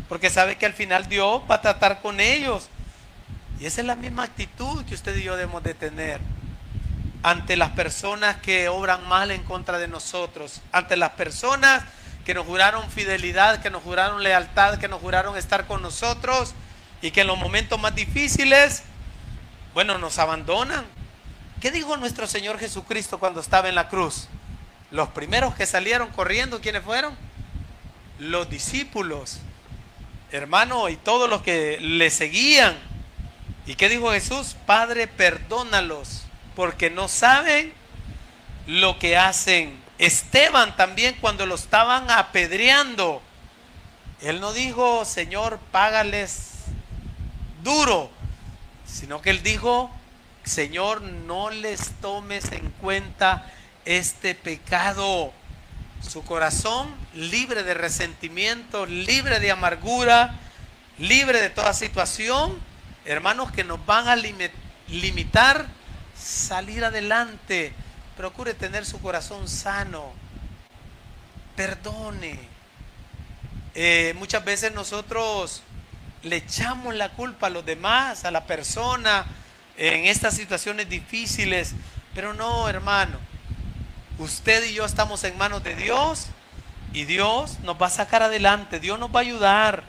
Porque 0.09 0.31
sabe 0.31 0.57
que 0.57 0.65
al 0.65 0.73
final 0.73 1.07
Dios 1.07 1.43
va 1.51 1.57
a 1.57 1.61
tratar 1.61 2.01
con 2.01 2.19
ellos. 2.19 2.71
Y 3.61 3.67
esa 3.67 3.83
es 3.83 3.87
la 3.87 3.95
misma 3.95 4.23
actitud 4.23 4.87
que 4.87 4.95
usted 4.95 5.15
y 5.19 5.23
yo 5.23 5.37
debemos 5.37 5.63
de 5.63 5.75
tener 5.75 6.19
ante 7.23 7.57
las 7.57 7.71
personas 7.71 8.37
que 8.37 8.69
obran 8.69 9.07
mal 9.09 9.31
en 9.31 9.43
contra 9.43 9.79
de 9.79 9.89
nosotros, 9.89 10.61
ante 10.73 10.97
las 10.97 11.11
personas 11.11 11.85
que 12.25 12.35
nos 12.35 12.45
juraron 12.45 12.91
fidelidad, 12.91 13.63
que 13.63 13.71
nos 13.71 13.83
juraron 13.83 14.23
lealtad, 14.23 14.79
que 14.79 14.89
nos 14.89 15.01
juraron 15.01 15.37
estar 15.37 15.67
con 15.67 15.81
nosotros 15.81 16.55
y 17.01 17.13
que 17.13 17.21
en 17.21 17.29
los 17.29 17.39
momentos 17.39 17.81
más 17.81 17.95
difíciles, 17.95 18.83
bueno, 19.75 19.99
nos 19.99 20.19
abandonan. 20.19 20.85
¿Qué 21.61 21.71
dijo 21.71 21.97
nuestro 21.97 22.27
Señor 22.27 22.59
Jesucristo 22.59 23.19
cuando 23.19 23.41
estaba 23.41 23.69
en 23.69 23.75
la 23.77 23.89
cruz? 23.89 24.29
Los 24.91 25.09
primeros 25.11 25.55
que 25.55 25.67
salieron 25.67 26.09
corriendo, 26.09 26.61
¿quiénes 26.61 26.83
fueron? 26.83 27.17
Los 28.19 28.51
discípulos, 28.51 29.39
hermano, 30.33 30.89
y 30.89 30.97
todos 30.97 31.31
los 31.31 31.43
que 31.43 31.79
le 31.81 32.11
seguían. 32.11 32.77
¿Y 33.67 33.75
qué 33.75 33.89
dijo 33.89 34.13
Jesús? 34.13 34.57
Padre, 34.67 35.07
perdónalos, 35.07 36.26
porque 36.57 36.91
no 36.91 37.07
saben 37.07 37.73
lo 38.67 38.99
que 38.99 39.17
hacen. 39.17 39.79
Esteban 39.99 40.77
también 40.77 41.17
cuando 41.21 41.47
lo 41.47 41.55
estaban 41.55 42.11
apedreando, 42.11 43.23
él 44.21 44.41
no 44.41 44.53
dijo, 44.53 45.05
Señor, 45.05 45.61
págales 45.71 46.49
duro, 47.63 48.11
sino 48.87 49.23
que 49.23 49.31
él 49.31 49.43
dijo, 49.45 49.91
Señor, 50.43 51.03
no 51.03 51.51
les 51.51 51.91
tomes 52.01 52.51
en 52.51 52.71
cuenta 52.73 53.53
este 53.85 54.35
pecado. 54.35 55.33
Su 56.01 56.25
corazón 56.25 56.95
libre 57.15 57.63
de 57.63 57.75
resentimiento, 57.75 58.87
libre 58.87 59.39
de 59.39 59.51
amargura, 59.51 60.39
libre 60.99 61.41
de 61.41 61.51
toda 61.51 61.73
situación 61.73 62.61
hermanos, 63.07 63.53
que 63.53 63.65
nos 63.65 63.85
van 63.87 64.09
a 64.09 64.17
limitar 64.17 65.67
salir 66.19 66.85
adelante. 66.85 67.73
Procure 68.17 68.55
tener 68.55 68.87
su 68.87 69.01
corazón 69.01 69.49
sano. 69.49 70.13
Perdone. 71.55 72.39
Eh, 73.75 74.15
muchas 74.19 74.45
veces 74.45 74.73
nosotros 74.73 75.63
le 76.23 76.37
echamos 76.37 76.95
la 76.95 77.11
culpa 77.11 77.49
a 77.49 77.51
los 77.51 77.65
demás, 77.65 78.25
a 78.25 78.31
la 78.31 78.45
persona, 78.45 79.27
en 79.77 80.07
estas 80.07 80.35
situaciones 80.35 80.89
difíciles. 80.89 81.75
Pero 82.15 82.35
no, 82.35 82.69
hermano. 82.69 83.19
Usted 84.19 84.65
y 84.65 84.73
yo 84.73 84.87
estamos 84.87 85.23
en 85.25 85.37
manos 85.37 85.63
de 85.63 85.75
Dios 85.75 86.29
y 86.95 87.05
Dios 87.05 87.59
nos 87.61 87.81
va 87.81 87.89
a 87.89 87.91
sacar 87.91 88.23
adelante. 88.23 88.81
Dios 88.81 88.99
nos 88.99 89.15
va 89.15 89.19
a 89.19 89.23
ayudar. 89.23 89.85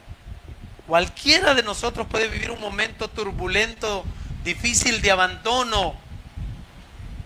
Cualquiera 0.86 1.54
de 1.54 1.64
nosotros 1.64 2.08
puede 2.08 2.28
vivir 2.28 2.52
un 2.52 2.60
momento 2.60 3.08
turbulento, 3.08 4.04
difícil 4.44 5.02
de 5.02 5.12
abandono, 5.12 5.96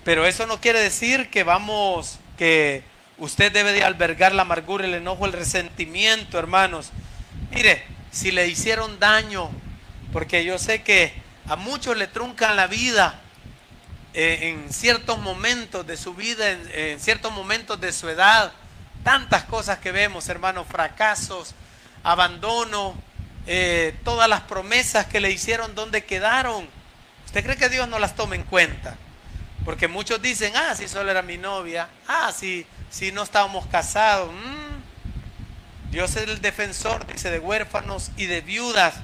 pero 0.03 0.25
eso 0.25 0.47
no 0.47 0.59
quiere 0.59 0.79
decir 0.79 1.29
que 1.29 1.43
vamos, 1.43 2.19
que 2.37 2.83
usted 3.17 3.51
debe 3.51 3.71
de 3.71 3.83
albergar 3.83 4.33
la 4.33 4.41
amargura, 4.41 4.85
el 4.85 4.95
enojo, 4.95 5.25
el 5.25 5.33
resentimiento, 5.33 6.39
hermanos. 6.39 6.91
Mire, 7.51 7.83
si 8.11 8.31
le 8.31 8.47
hicieron 8.47 8.99
daño, 8.99 9.51
porque 10.11 10.43
yo 10.43 10.57
sé 10.57 10.81
que 10.81 11.13
a 11.47 11.55
muchos 11.55 11.97
le 11.97 12.07
truncan 12.07 12.55
la 12.55 12.67
vida 12.67 13.19
eh, 14.13 14.49
en 14.49 14.73
ciertos 14.73 15.19
momentos 15.19 15.85
de 15.85 15.97
su 15.97 16.15
vida, 16.15 16.49
en, 16.49 16.99
ciertos 16.99 17.31
momentos 17.31 17.79
de 17.79 17.93
su 17.93 18.09
edad, 18.09 18.51
tantas 19.03 19.43
cosas 19.43 19.77
que 19.79 19.91
vemos, 19.91 20.27
hermanos, 20.27 20.65
fracasos, 20.67 21.53
abandono, 22.03 22.95
eh, 23.45 23.95
todas 24.03 24.27
las 24.27 24.41
promesas 24.41 25.05
que 25.05 25.19
le 25.19 25.31
hicieron, 25.31 25.75
¿dónde 25.75 26.05
quedaron? 26.05 26.67
¿Usted 27.25 27.43
cree 27.43 27.57
que 27.57 27.69
Dios 27.69 27.87
no 27.87 27.99
las 27.99 28.15
toma 28.15 28.35
en 28.35 28.43
cuenta? 28.43 28.97
Porque 29.65 29.87
muchos 29.87 30.21
dicen, 30.21 30.53
ah, 30.55 30.75
si 30.75 30.87
solo 30.87 31.11
era 31.11 31.21
mi 31.21 31.37
novia, 31.37 31.87
ah, 32.07 32.31
si, 32.31 32.65
si 32.89 33.11
no 33.11 33.23
estábamos 33.23 33.65
casados. 33.67 34.31
Mm. 34.31 35.91
Dios 35.91 36.15
es 36.15 36.27
el 36.27 36.41
defensor, 36.41 37.05
dice, 37.07 37.29
de 37.29 37.39
huérfanos 37.39 38.11
y 38.17 38.25
de 38.25 38.41
viudas. 38.41 38.95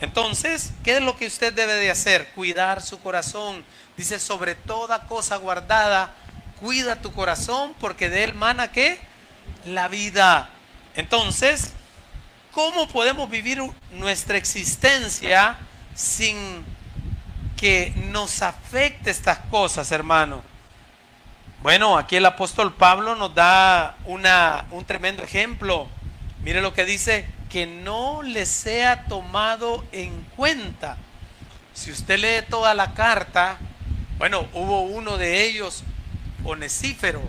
Entonces, 0.00 0.72
¿qué 0.82 0.96
es 0.96 1.02
lo 1.02 1.16
que 1.16 1.26
usted 1.26 1.52
debe 1.52 1.74
de 1.74 1.90
hacer? 1.90 2.28
Cuidar 2.34 2.82
su 2.82 3.00
corazón. 3.00 3.64
Dice, 3.96 4.18
sobre 4.18 4.54
toda 4.54 5.06
cosa 5.06 5.36
guardada, 5.36 6.14
cuida 6.60 6.96
tu 6.96 7.12
corazón 7.12 7.74
porque 7.80 8.10
de 8.10 8.24
él 8.24 8.34
mana 8.34 8.70
qué? 8.70 8.98
La 9.64 9.88
vida. 9.88 10.50
Entonces, 10.94 11.72
¿Cómo 12.54 12.86
podemos 12.86 13.28
vivir 13.28 13.60
nuestra 13.90 14.38
existencia 14.38 15.56
sin 15.96 16.64
que 17.56 17.92
nos 18.10 18.42
afecte 18.42 19.10
estas 19.10 19.38
cosas, 19.50 19.90
hermano? 19.92 20.42
Bueno, 21.62 21.96
aquí 21.96 22.16
el 22.16 22.26
apóstol 22.26 22.74
Pablo 22.74 23.16
nos 23.16 23.34
da 23.34 23.96
una, 24.04 24.66
un 24.70 24.84
tremendo 24.84 25.22
ejemplo. 25.22 25.88
Mire 26.42 26.60
lo 26.60 26.74
que 26.74 26.84
dice, 26.84 27.26
que 27.48 27.66
no 27.66 28.22
le 28.22 28.44
sea 28.46 29.04
tomado 29.04 29.84
en 29.92 30.22
cuenta. 30.36 30.96
Si 31.72 31.90
usted 31.90 32.18
lee 32.18 32.46
toda 32.50 32.74
la 32.74 32.92
carta, 32.94 33.58
bueno, 34.18 34.46
hubo 34.52 34.82
uno 34.82 35.16
de 35.16 35.44
ellos, 35.44 35.84
Onesífero, 36.44 37.22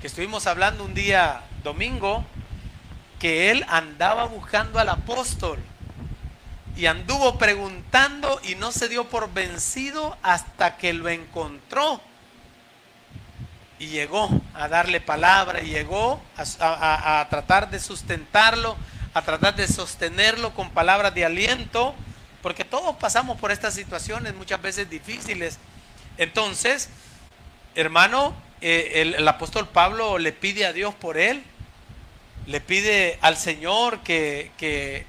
que 0.00 0.06
estuvimos 0.06 0.46
hablando 0.46 0.84
un 0.84 0.94
día 0.94 1.42
domingo, 1.64 2.24
que 3.18 3.50
él 3.50 3.64
andaba 3.68 4.24
buscando 4.26 4.78
al 4.78 4.88
apóstol 4.88 5.58
y 6.78 6.86
anduvo 6.86 7.38
preguntando 7.38 8.40
y 8.44 8.54
no 8.54 8.70
se 8.70 8.88
dio 8.88 9.08
por 9.08 9.32
vencido 9.34 10.16
hasta 10.22 10.76
que 10.76 10.92
lo 10.92 11.08
encontró. 11.08 12.00
Y 13.80 13.88
llegó 13.88 14.30
a 14.54 14.68
darle 14.68 15.00
palabra, 15.00 15.60
y 15.60 15.70
llegó 15.70 16.22
a, 16.36 17.26
tratar 17.30 17.68
de 17.70 17.80
sustentarlo, 17.80 18.76
a 19.12 19.22
tratar 19.22 19.56
de 19.56 19.66
sostenerlo 19.66 20.54
con 20.54 20.70
palabras 20.70 21.12
de 21.16 21.24
aliento, 21.24 21.96
porque 22.42 22.64
todos 22.64 22.94
pasamos 22.94 23.40
por 23.40 23.50
estas 23.50 23.74
situaciones 23.74 24.36
muchas 24.36 24.62
veces 24.62 24.88
difíciles. 24.88 25.58
Entonces, 26.16 26.90
hermano, 27.74 28.36
eh, 28.60 29.14
el 29.16 29.26
apóstol 29.26 29.66
Pablo 29.68 30.18
le 30.18 30.32
pide 30.32 30.64
a 30.64 30.72
Dios 30.72 30.94
por 30.94 31.18
él, 31.18 31.42
le 32.46 32.60
pide 32.60 33.18
al 33.20 33.36
Señor 33.36 33.98
que, 34.04 34.52
que 34.56 35.06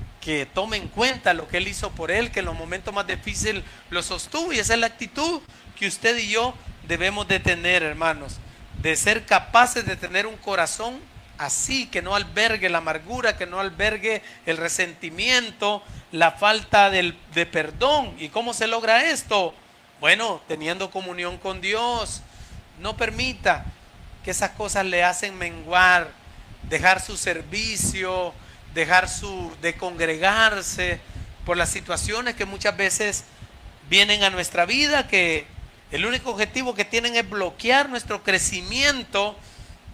tome 0.53 0.77
en 0.77 0.87
cuenta 0.87 1.33
lo 1.33 1.47
que 1.47 1.57
Él 1.57 1.67
hizo 1.67 1.91
por 1.91 2.11
Él, 2.11 2.31
que 2.31 2.39
en 2.39 2.45
los 2.45 2.55
momentos 2.55 2.93
más 2.93 3.07
difíciles 3.07 3.63
lo 3.89 4.03
sostuvo. 4.03 4.53
Y 4.53 4.59
esa 4.59 4.73
es 4.73 4.79
la 4.79 4.87
actitud 4.87 5.41
que 5.77 5.87
usted 5.87 6.17
y 6.17 6.29
yo 6.29 6.53
debemos 6.87 7.27
de 7.27 7.39
tener, 7.39 7.83
hermanos. 7.83 8.37
De 8.81 8.95
ser 8.95 9.25
capaces 9.25 9.85
de 9.85 9.95
tener 9.95 10.27
un 10.27 10.37
corazón 10.37 10.99
así, 11.37 11.87
que 11.87 12.01
no 12.01 12.15
albergue 12.15 12.69
la 12.69 12.79
amargura, 12.79 13.37
que 13.37 13.45
no 13.45 13.59
albergue 13.59 14.21
el 14.45 14.57
resentimiento, 14.57 15.81
la 16.11 16.31
falta 16.31 16.89
de 16.89 17.13
perdón. 17.51 18.15
¿Y 18.19 18.29
cómo 18.29 18.53
se 18.53 18.67
logra 18.67 19.09
esto? 19.09 19.53
Bueno, 19.99 20.41
teniendo 20.47 20.91
comunión 20.91 21.37
con 21.37 21.61
Dios. 21.61 22.21
No 22.79 22.95
permita 22.95 23.65
que 24.23 24.31
esas 24.31 24.51
cosas 24.51 24.85
le 24.85 25.03
hacen 25.03 25.37
menguar, 25.37 26.11
dejar 26.63 27.01
su 27.01 27.17
servicio, 27.17 28.33
dejar 28.73 29.09
su 29.09 29.51
de 29.61 29.75
congregarse 29.75 30.99
por 31.45 31.57
las 31.57 31.69
situaciones 31.69 32.35
que 32.35 32.45
muchas 32.45 32.77
veces 32.77 33.23
vienen 33.89 34.23
a 34.23 34.29
nuestra 34.29 34.65
vida 34.65 35.07
que 35.07 35.47
el 35.91 36.05
único 36.05 36.29
objetivo 36.31 36.75
que 36.75 36.85
tienen 36.85 37.15
es 37.15 37.27
bloquear 37.27 37.89
nuestro 37.89 38.23
crecimiento 38.23 39.35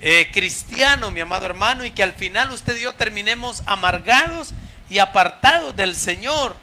eh, 0.01 0.29
cristiano, 0.33 1.09
mi 1.09 1.21
amado 1.21 1.45
hermano, 1.45 1.85
y 1.85 1.91
que 1.91 2.03
al 2.03 2.11
final 2.11 2.51
usted 2.51 2.75
y 2.75 2.81
yo 2.81 2.93
terminemos 2.95 3.63
amargados 3.65 4.53
y 4.89 4.99
apartados 4.99 5.75
del 5.75 5.95
Señor. 5.95 6.57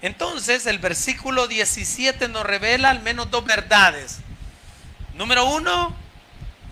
Entonces 0.00 0.66
el 0.66 0.78
versículo 0.78 1.48
17 1.48 2.28
nos 2.28 2.44
revela 2.44 2.90
al 2.90 3.02
menos 3.02 3.30
dos 3.30 3.44
verdades. 3.44 4.18
Número 5.14 5.44
uno, 5.44 5.94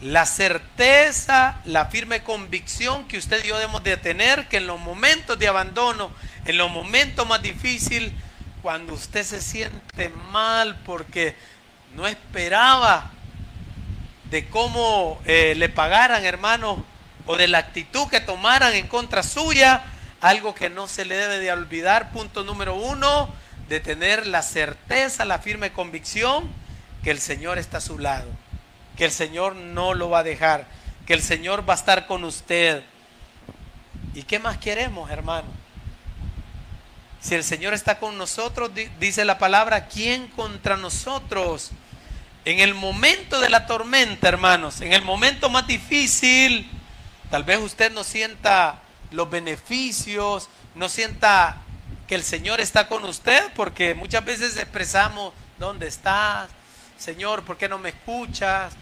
la 0.01 0.27
certeza, 0.27 1.61
la 1.65 1.87
firme 1.87 2.23
convicción 2.23 3.07
que 3.07 3.19
usted 3.19 3.45
y 3.45 3.49
yo 3.49 3.57
debemos 3.57 3.83
de 3.83 3.97
tener 3.97 4.49
que 4.49 4.59
en 4.59 4.67
los 4.67 4.81
momentos 4.81 5.39
de 5.39 5.49
abandono, 5.49 6.11
en 6.45 6.59
los 6.59 6.71
momentos 6.71 7.27
más 7.27 7.41
difíciles, 7.41 8.13
cuando 8.63 8.95
usted 8.95 9.25
se 9.25 9.41
siente 9.41 10.09
mal 10.31 10.77
porque 10.85 11.37
no 11.95 12.07
esperaba 12.07 13.11
de 14.31 14.49
cómo 14.49 15.21
eh, 15.27 15.55
le 15.57 15.69
pagaran, 15.69 16.25
hermano, 16.25 16.85
o 17.27 17.37
de 17.37 17.49
la 17.49 17.59
actitud 17.59 18.09
que 18.09 18.21
tomaran 18.21 18.75
en 18.75 18.89
contra 18.89 19.23
suya, 19.23 19.85
algo 20.21 20.55
que 20.55 20.71
no 20.71 20.89
se 20.89 21.05
le 21.05 21.17
debe 21.17 21.39
de 21.39 21.53
olvidar. 21.53 22.11
Punto 22.11 22.43
número 22.43 22.75
uno, 22.75 23.33
de 23.69 23.81
tener 23.81 24.27
la 24.27 24.43
certeza, 24.43 25.25
la 25.25 25.39
firme 25.39 25.73
convicción 25.73 26.51
que 27.03 27.11
el 27.11 27.21
Señor 27.21 27.59
está 27.59 27.79
a 27.79 27.83
su 27.83 27.99
lado 27.99 28.29
que 28.97 29.07
el 29.07 29.11
Señor 29.11 29.57
no 29.57 29.95
lo 29.95 30.11
va 30.11 30.21
a 30.21 30.23
dejar, 30.23 30.67
que 31.07 31.15
el 31.15 31.23
Señor 31.23 31.69
va 31.69 31.75
a 31.75 31.77
estar 31.77 32.07
con 32.07 32.25
usted. 32.25 32.83
¿Y 34.15 34.23
qué 34.23 34.39
más 34.39 34.59
queremos, 34.59 35.11
hermano? 35.11 35.49
Si 37.21 37.35
el 37.35 37.43
Señor 37.43 37.75
está 37.75 37.99
con 37.99 38.19
nosotros, 38.19 38.71
dice 39.01 39.25
la 39.25 39.39
palabra, 39.39 39.87
¿quién 39.87 40.29
contra 40.29 40.77
nosotros? 40.77 41.71
En 42.45 42.61
el 42.61 42.75
momento 42.75 43.41
de 43.41 43.49
la 43.49 43.67
tormenta, 43.67 44.29
hermanos, 44.29 44.83
en 44.83 44.93
el 44.93 45.03
momento 45.03 45.49
más 45.49 45.67
difícil, 45.67 46.71
tal 47.31 47.43
vez 47.43 47.59
usted 47.59 47.91
no 47.93 48.05
sienta 48.05 48.83
los 49.11 49.31
beneficios, 49.31 50.51
no 50.75 50.91
sienta 50.91 51.57
que 52.07 52.15
el 52.15 52.23
Señor 52.23 52.61
está 52.61 52.89
con 52.89 53.05
usted, 53.05 53.51
porque 53.57 53.95
muchas 53.95 54.25
veces 54.25 54.57
expresamos, 54.59 55.33
¿dónde 55.59 55.89
estás? 55.89 56.51
Señor, 56.99 57.43
¿por 57.45 57.57
qué 57.57 57.69
no 57.69 57.79
me 57.79 57.89
escuchas? 57.89 58.75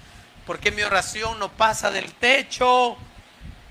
¿Por 0.47 0.59
qué 0.59 0.73
mi 0.73 0.83
oración 0.83 1.39
no 1.39 1.51
pasa 1.53 1.91
del 1.91 2.13
techo? 2.15 2.97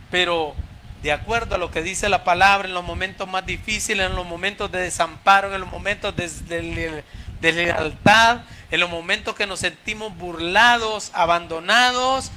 Pero 0.10 0.56
de 1.04 1.12
acuerdo 1.12 1.56
a 1.56 1.58
lo 1.58 1.72
que 1.72 1.82
dice 1.82 2.10
la 2.10 2.24
palabra, 2.24 2.68
en 2.68 2.74
los 2.74 2.84
momentos 2.84 3.28
más 3.28 3.46
difíciles, 3.46 4.06
en 4.06 4.16
los 4.16 4.26
momentos 4.26 4.72
de 4.72 4.80
desamparo, 4.80 5.54
en 5.54 5.62
los 5.62 5.70
momentos 5.70 6.16
de, 6.16 7.04
lealtad, 7.42 8.42
en 8.70 8.80
los 8.80 8.90
momentos 8.90 9.36
que 9.36 9.48
nos 9.48 9.60
sentimos 9.60 10.16
burlados, 10.16 11.12
abandonados, 11.14 12.32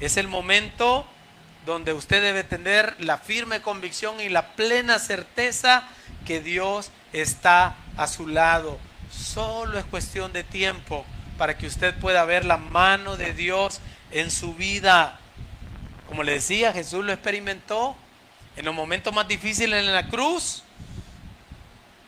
es 0.00 0.16
el 0.16 0.28
momento 0.28 1.06
donde 1.64 1.92
usted 1.92 2.22
debe 2.22 2.44
tener 2.44 2.94
la 2.98 3.18
firme 3.18 3.62
convicción 3.62 4.20
y 4.20 4.28
la 4.28 4.48
plena 4.48 4.98
certeza 4.98 5.84
que 6.26 6.40
Dios 6.40 6.90
está 7.12 7.76
a 7.96 8.06
su 8.06 8.26
lado. 8.26 8.78
Solo 9.10 9.78
es 9.78 9.84
cuestión 9.84 10.32
de 10.32 10.44
tiempo 10.44 11.06
para 11.38 11.56
que 11.56 11.66
usted 11.66 11.94
pueda 11.94 12.24
ver 12.24 12.44
la 12.44 12.58
mano 12.58 13.16
de 13.16 13.32
Dios 13.32 13.80
en 14.10 14.30
su 14.30 14.54
vida. 14.54 15.18
Como 16.08 16.22
le 16.22 16.32
decía, 16.32 16.72
Jesús 16.72 17.04
lo 17.04 17.12
experimentó 17.12 17.96
en 18.56 18.64
los 18.64 18.74
momentos 18.74 19.14
más 19.14 19.28
difíciles 19.28 19.84
en 19.84 19.94
la 19.94 20.08
cruz. 20.08 20.64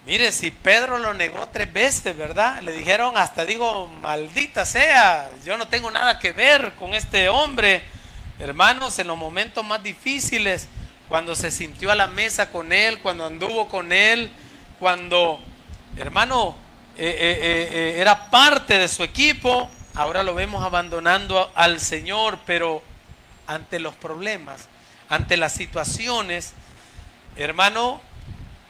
Mire, 0.05 0.33
si 0.33 0.51
Pedro 0.51 0.99
lo 0.99 1.15
negó 1.15 1.49
tres 1.53 1.73
veces, 1.73 2.17
¿verdad? 2.17 2.61
Le 2.63 2.73
dijeron 2.73 3.17
hasta, 3.17 3.45
digo, 3.45 3.87
maldita 3.87 4.67
sea, 4.67 5.31
yo 5.45 5.57
no 5.57 5.69
tengo 5.69 5.91
nada 5.91 6.19
que 6.19 6.33
ver 6.33 6.73
con 6.73 6.95
este 6.95 7.29
hombre. 7.29 7.83
Hermanos, 8.39 8.99
en 8.99 9.07
los 9.07 9.17
momentos 9.17 9.65
más 9.65 9.83
difíciles, 9.83 10.67
cuando 11.09 11.37
se 11.37 11.51
sintió 11.51 11.93
a 11.93 11.95
la 11.95 12.07
mesa 12.07 12.51
con 12.51 12.73
él, 12.73 12.99
cuando 13.01 13.27
anduvo 13.27 13.69
con 13.69 13.93
él, 13.93 14.31
cuando, 14.79 15.39
hermano, 15.97 16.57
eh, 16.97 17.17
eh, 17.19 17.69
eh, 17.73 18.01
era 18.01 18.31
parte 18.31 18.79
de 18.79 18.89
su 18.89 19.03
equipo, 19.03 19.71
ahora 19.95 20.23
lo 20.23 20.35
vemos 20.35 20.63
abandonando 20.65 21.51
al 21.55 21.81
Señor, 21.81 22.39
pero 22.45 22.83
ante 23.47 23.79
los 23.79 23.95
problemas, 23.95 24.69
ante 25.09 25.37
las 25.37 25.53
situaciones, 25.53 26.53
hermano, 27.37 28.01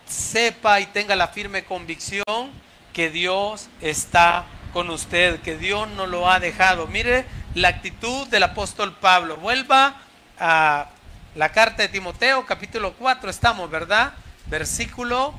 sepa 0.06 0.80
y 0.80 0.87
tenga 0.87 1.16
la 1.16 1.28
firme 1.28 1.64
convicción 1.64 2.50
que 2.92 3.11
Dios 3.11 3.68
está 3.80 4.44
con 4.72 4.90
usted, 4.90 5.40
que 5.40 5.56
Dios 5.56 5.88
no 5.88 6.06
lo 6.06 6.30
ha 6.30 6.38
dejado. 6.38 6.87
Mire 6.87 7.24
la 7.54 7.68
actitud 7.68 8.28
del 8.28 8.44
apóstol 8.44 8.96
Pablo. 8.96 9.37
Vuelva 9.38 9.96
a 10.38 10.88
la 11.35 11.50
carta 11.50 11.83
de 11.83 11.88
Timoteo, 11.88 12.46
capítulo 12.46 12.92
4, 12.94 13.28
estamos, 13.30 13.70
¿verdad? 13.70 14.12
Versículo 14.46 15.35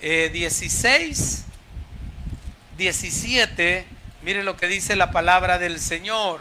16 0.00 1.47
17, 2.78 3.84
mire 4.22 4.44
lo 4.44 4.56
que 4.56 4.68
dice 4.68 4.94
la 4.94 5.10
palabra 5.10 5.58
del 5.58 5.80
Señor. 5.80 6.40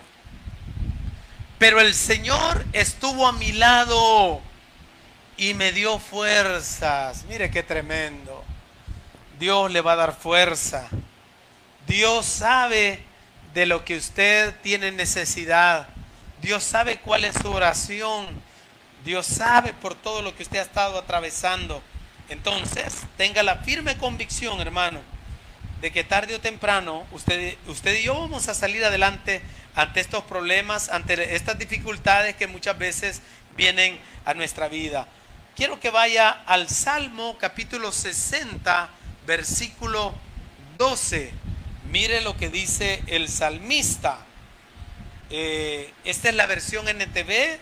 Pero 1.58 1.82
el 1.82 1.96
Señor 1.96 2.64
estuvo 2.74 3.28
a 3.28 3.32
mi 3.32 3.52
lado 3.52 4.40
y 5.36 5.56
me 5.56 5.72
dio 5.72 5.98
fuerzas. 5.98 7.26
Mire 7.26 7.50
qué 7.50 7.64
tremendo. 7.64 8.46
Dios 9.40 9.72
le 9.72 9.82
va 9.82 9.94
a 9.94 9.98
dar 9.98 10.16
fuerza. 10.16 10.88
Dios 11.88 12.28
sabe 12.28 13.04
de 13.56 13.66
lo 13.66 13.84
que 13.84 13.98
usted 13.98 14.54
tiene 14.62 14.92
necesidad. 14.92 15.88
Dios 16.40 16.64
sabe 16.64 17.00
cuál 17.00 17.26
es 17.26 17.36
su 17.42 17.52
oración. 17.52 18.28
Dios 19.04 19.26
sabe 19.26 19.74
por 19.74 19.96
todo 19.96 20.22
lo 20.22 20.36
que 20.36 20.44
usted 20.44 20.60
ha 20.60 20.64
estado 20.64 21.00
atravesando. 21.00 21.82
Entonces, 22.30 22.94
tenga 23.18 23.42
la 23.42 23.56
firme 23.58 23.98
convicción, 23.98 24.62
hermano, 24.62 25.02
de 25.82 25.92
que 25.92 26.04
tarde 26.04 26.36
o 26.36 26.42
temprano 26.42 27.06
usted, 27.12 27.56
usted 27.68 28.00
y 28.00 28.04
yo 28.04 28.20
vamos 28.20 28.48
a 28.48 28.54
salir 28.54 28.84
adelante 28.84 29.42
ante 29.76 30.00
estos 30.00 30.24
problemas, 30.24 30.90
ante 30.90 31.36
estas 31.36 31.60
dificultades 31.60 32.36
que 32.36 32.48
muchas 32.48 32.78
veces 32.78 33.22
vienen 33.56 34.00
a 34.26 34.34
nuestra 34.34 34.68
vida. 34.68 35.08
Quiero 35.56 35.80
que 35.80 35.90
vaya 35.90 36.30
al 36.46 36.70
Salmo 36.70 37.38
capítulo 37.40 37.92
60, 37.92 38.90
versículo 39.26 40.14
12. 40.78 41.32
Mire 41.92 42.22
lo 42.22 42.36
que 42.38 42.50
dice 42.50 43.04
el 43.08 43.30
salmista. 43.30 44.20
Eh, 45.30 45.94
esta 46.06 46.30
es 46.30 46.36
la 46.36 46.46
versión 46.46 46.88
NTV. 46.88 47.60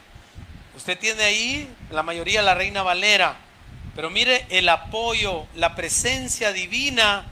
Usted 0.75 0.97
tiene 0.99 1.23
ahí 1.23 1.73
la 1.89 2.03
mayoría 2.03 2.41
la 2.41 2.55
Reina 2.55 2.83
Valera. 2.83 3.37
Pero 3.95 4.09
mire 4.09 4.45
el 4.49 4.67
apoyo, 4.67 5.47
la 5.55 5.75
presencia 5.75 6.51
divina 6.51 7.25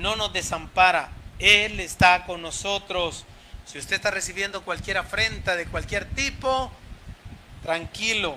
no 0.00 0.16
nos 0.16 0.32
desampara. 0.32 1.10
Él 1.38 1.80
está 1.80 2.24
con 2.24 2.42
nosotros. 2.42 3.24
Si 3.64 3.78
usted 3.78 3.96
está 3.96 4.10
recibiendo 4.10 4.62
cualquier 4.62 4.98
afrenta 4.98 5.56
de 5.56 5.66
cualquier 5.66 6.04
tipo, 6.06 6.72
tranquilo. 7.62 8.36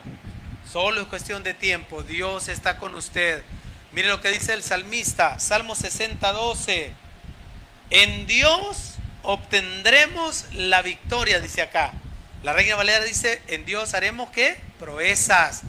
Solo 0.72 1.02
es 1.02 1.08
cuestión 1.08 1.44
de 1.44 1.54
tiempo. 1.54 2.04
Dios 2.04 2.48
está 2.48 2.78
con 2.78 2.96
usted. 2.96 3.44
Mire 3.92 4.08
lo 4.08 4.22
que 4.22 4.32
dice 4.32 4.54
el 4.54 4.64
salmista, 4.64 5.40
Salmo 5.40 5.76
60, 5.76 6.32
12. 6.32 6.94
En 7.90 8.26
Dios 8.26 8.96
obtendremos 9.22 10.46
la 10.54 10.82
victoria, 10.82 11.40
dice 11.40 11.62
acá. 11.62 11.94
La 12.44 12.54
Reina 12.54 12.76
Valera 12.76 13.04
dice, 13.06 13.42
en 13.48 13.66
Dios 13.66 13.94
haremos 13.94 14.30
qué? 14.32 14.60
Proezas. 14.80 15.62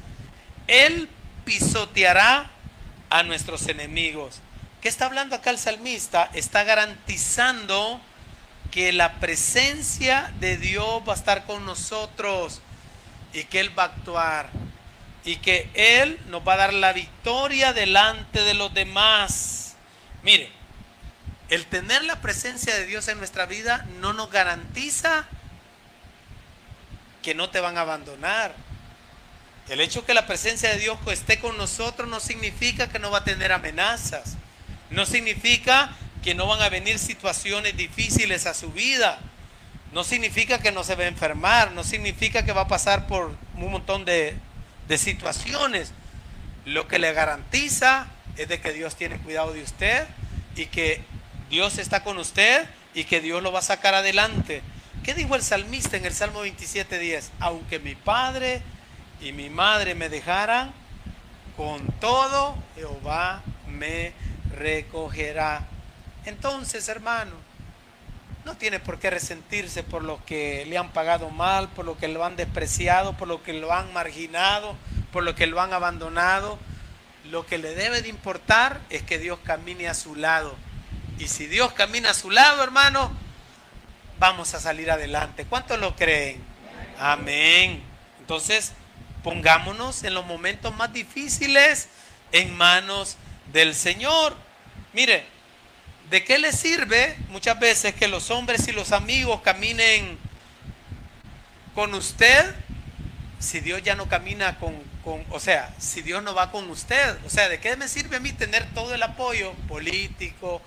Él 0.66 1.09
pisoteará 1.44 2.50
a 3.11 3.22
nuestros 3.22 3.68
enemigos. 3.68 4.40
¿Qué 4.85 4.90
está 4.90 5.07
hablando 5.07 5.35
acá 5.35 5.49
el 5.49 5.57
salmista? 5.57 6.29
Está 6.35 6.62
garantizando 6.62 8.03
que 8.70 8.92
la 8.92 9.14
presencia 9.14 10.31
de 10.40 10.59
Dios 10.59 11.01
va 11.09 11.14
a 11.14 11.16
estar 11.16 11.47
con 11.47 11.64
nosotros 11.64 12.61
y 13.33 13.44
que 13.44 13.61
Él 13.61 13.79
va 13.79 13.85
a 13.85 13.87
actuar. 13.87 14.51
y 15.25 15.37
que 15.37 15.70
Él 15.73 16.20
nos 16.27 16.47
va 16.47 16.53
a 16.53 16.57
dar 16.59 16.75
la 16.75 16.92
victoria 16.92 17.73
delante 17.73 18.42
de 18.44 18.53
los 18.53 18.75
demás. 18.75 19.75
Mire, 20.23 20.53
el 21.49 21.64
tener 21.64 22.05
la 22.05 22.20
presencia 22.20 22.75
de 22.75 22.85
Dios 22.85 23.09
en 23.09 23.16
nuestra 23.16 23.47
vida 23.47 23.87
no 24.01 24.12
nos 24.12 24.31
garantiza 24.31 25.25
que 27.23 27.35
no 27.35 27.49
te 27.49 27.61
van 27.61 27.79
a 27.79 27.81
abandonar. 27.81 28.55
El 29.70 29.81
hecho 29.81 30.05
que 30.05 30.12
la 30.12 30.27
presencia 30.27 30.68
de 30.68 30.79
Dios 30.79 30.99
esté 31.07 31.40
con 31.40 31.57
nosotros 31.57 32.07
no 32.07 32.20
significa 32.20 32.90
que 32.90 32.99
no 32.99 33.11
va 33.11 33.20
a 33.20 33.25
tener 33.25 33.51
amenazas. 33.51 34.37
No 34.94 35.07
significa 35.07 35.90
que 36.22 36.35
no 36.35 36.46
van 36.46 36.62
a 36.62 36.68
venir 36.68 36.98
situaciones 36.98 37.76
difíciles 37.76 38.46
a 38.46 38.54
su 38.54 38.70
vida. 38.70 39.18
No 39.92 40.04
significa 40.04 40.59
que 40.59 40.72
no 40.72 40.85
se 40.85 40.94
va 40.94 41.04
a 41.04 41.09
enfermar. 41.09 41.72
No 41.72 41.85
significa 41.85 42.44
que 42.44 42.52
va 42.52 42.62
a 42.62 42.68
pasar 42.68 43.07
por 43.07 43.37
un 43.57 43.70
montón 43.70 44.04
de, 44.04 44.37
de 44.88 44.98
situaciones. 44.98 45.92
Lo 46.64 46.87
que 46.88 46.98
le 46.98 47.12
garantiza 47.12 48.07
es 48.37 48.48
de 48.48 48.61
que 48.61 48.72
Dios 48.72 48.96
tiene 48.96 49.18
cuidado 49.18 49.52
de 49.52 49.62
usted 49.62 50.07
y 50.57 50.66
que 50.66 51.02
Dios 51.50 51.78
está 51.78 52.04
con 52.04 52.18
usted 52.18 52.66
y 52.94 53.04
que 53.04 53.20
Dios 53.20 53.42
lo 53.42 53.52
va 53.52 53.59
a 53.59 53.62
sacar 53.62 53.94
adelante. 53.94 54.62
¿Qué 55.02 55.12
dijo 55.14 55.35
el 55.35 55.42
salmista 55.42 55.96
en 55.96 56.07
el 56.07 56.14
Salmo 56.14 56.44
27.10? 56.44 57.30
Aunque 57.40 57.78
mi 57.78 57.94
padre 57.94 58.62
y 59.20 59.33
mi 59.33 59.50
madre 59.50 59.94
me 59.94 60.09
dejaran, 60.09 60.72
con 61.57 61.87
todo 62.00 62.57
Jehová 62.76 63.42
me 63.68 64.12
recogerá. 64.55 65.67
Entonces, 66.25 66.88
hermano, 66.88 67.33
no 68.45 68.57
tiene 68.57 68.79
por 68.79 68.99
qué 68.99 69.11
resentirse 69.11 69.83
por 69.83 70.03
lo 70.03 70.25
que 70.25 70.67
le 70.67 70.77
han 70.77 70.90
pagado 70.90 71.31
mal, 71.31 71.69
por 71.71 71.85
lo 71.85 71.97
que 71.97 72.09
lo 72.09 72.25
han 72.25 72.37
despreciado, 72.37 73.17
por 73.17 73.29
lo 73.29 73.43
que 73.43 73.55
lo 73.55 73.73
han 73.73 73.93
marginado, 73.93 74.77
por 75.12 75.23
lo 75.23 75.35
que 75.35 75.47
lo 75.47 75.61
han 75.61 75.73
abandonado. 75.73 76.59
Lo 77.31 77.47
que 77.47 77.57
le 77.57 77.75
debe 77.75 78.03
de 78.03 78.09
importar 78.09 78.81
es 78.90 79.03
que 79.03 79.19
Dios 79.19 79.38
camine 79.45 79.88
a 79.88 79.95
su 79.95 80.14
lado. 80.14 80.55
Y 81.19 81.29
si 81.29 81.47
Dios 81.47 81.73
camina 81.73 82.11
a 82.11 82.14
su 82.14 82.31
lado, 82.31 82.62
hermano, 82.62 83.11
vamos 84.19 84.53
a 84.55 84.61
salir 84.61 84.90
adelante. 84.90 85.47
¿Cuántos 85.47 85.79
lo 85.79 85.97
creen? 85.97 86.43
Amén. 86.99 87.83
Entonces, 88.21 88.73
pongámonos 89.23 90.05
en 90.05 90.12
los 90.12 90.27
momentos 90.27 90.75
más 90.77 90.93
difíciles 90.93 91.88
en 92.33 92.55
manos 92.55 93.17
del 93.53 93.75
Señor. 93.75 94.37
Mire, 94.94 95.35
¿De 96.11 96.22
qué 96.22 96.38
le 96.38 96.52
sirve 96.52 97.16
muchas 97.28 97.59
veces 97.59 97.94
que 97.94 98.09
los 98.09 98.30
hombres 98.30 98.68
y 98.68 98.72
los 98.72 98.92
amigos 98.92 99.40
caminen 99.40 100.18
con 101.74 101.94
usted 101.94 102.54
si 103.38 103.61
Dios 103.61 103.83
ya 103.83 103.94
no 103.94 104.09
camina 104.09 104.59
con, 104.59 104.74
o 105.30 105.40
sea, 105.40 105.74
si 105.78 106.02
Dios 106.02 106.22
no 106.22 106.35
va 106.35 106.50
con 106.50 106.68
usted? 106.68 107.16
O 107.24 107.30
sea, 107.30 107.48
¿de 107.48 107.59
qué 107.59 107.76
me 107.76 107.88
sirve 107.88 108.16
a 108.16 108.20
mí 108.20 108.33
tener 108.33 108.66
todo 108.74 108.94
el 108.94 109.02
apoyo 109.02 109.52
político, 109.66 110.61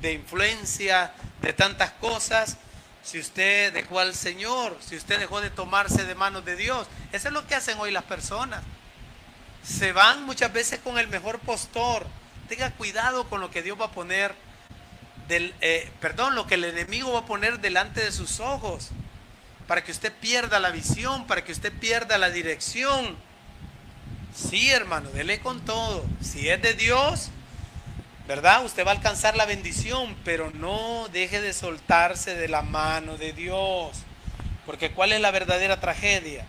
de 0.00 0.12
influencia, 0.12 1.12
de 1.40 1.52
tantas 1.52 1.90
cosas? 1.92 2.58
Si 3.02 3.18
usted 3.18 3.72
dejó 3.72 3.98
al 3.98 4.14
Señor, 4.14 4.78
si 4.80 4.96
usted 4.96 5.18
dejó 5.18 5.40
de 5.40 5.50
tomarse 5.50 6.04
de 6.04 6.14
manos 6.14 6.44
de 6.44 6.56
Dios. 6.56 6.86
Eso 7.12 7.28
es 7.28 7.34
lo 7.34 7.46
que 7.46 7.54
hacen 7.54 7.78
hoy 7.78 7.90
las 7.90 8.04
personas. 8.04 8.62
Se 9.62 9.92
van 9.92 10.24
muchas 10.24 10.52
veces 10.52 10.80
con 10.80 10.98
el 10.98 11.08
mejor 11.08 11.38
postor, 11.40 12.06
Tenga 12.48 12.70
cuidado 12.72 13.28
con 13.28 13.40
lo 13.40 13.50
que 13.50 13.62
Dios 13.62 13.80
va 13.80 13.86
a 13.86 13.90
poner, 13.90 14.34
del, 15.28 15.54
eh, 15.60 15.90
perdón, 16.00 16.34
lo 16.34 16.46
que 16.46 16.54
el 16.54 16.64
enemigo 16.64 17.12
va 17.12 17.20
a 17.20 17.26
poner 17.26 17.60
delante 17.60 18.02
de 18.02 18.12
sus 18.12 18.40
ojos, 18.40 18.90
para 19.66 19.82
que 19.82 19.92
usted 19.92 20.12
pierda 20.12 20.60
la 20.60 20.70
visión, 20.70 21.26
para 21.26 21.42
que 21.44 21.52
usted 21.52 21.72
pierda 21.72 22.18
la 22.18 22.30
dirección. 22.30 23.16
Sí, 24.34 24.70
hermano, 24.70 25.10
dele 25.10 25.40
con 25.40 25.64
todo. 25.64 26.04
Si 26.20 26.48
es 26.48 26.60
de 26.60 26.74
Dios, 26.74 27.30
¿verdad? 28.26 28.64
Usted 28.64 28.84
va 28.84 28.90
a 28.90 28.94
alcanzar 28.94 29.36
la 29.36 29.46
bendición, 29.46 30.16
pero 30.24 30.50
no 30.50 31.08
deje 31.12 31.40
de 31.40 31.52
soltarse 31.52 32.34
de 32.34 32.48
la 32.48 32.62
mano 32.62 33.16
de 33.16 33.32
Dios. 33.32 34.02
Porque 34.66 34.92
¿cuál 34.92 35.12
es 35.12 35.20
la 35.20 35.30
verdadera 35.30 35.80
tragedia? 35.80 36.46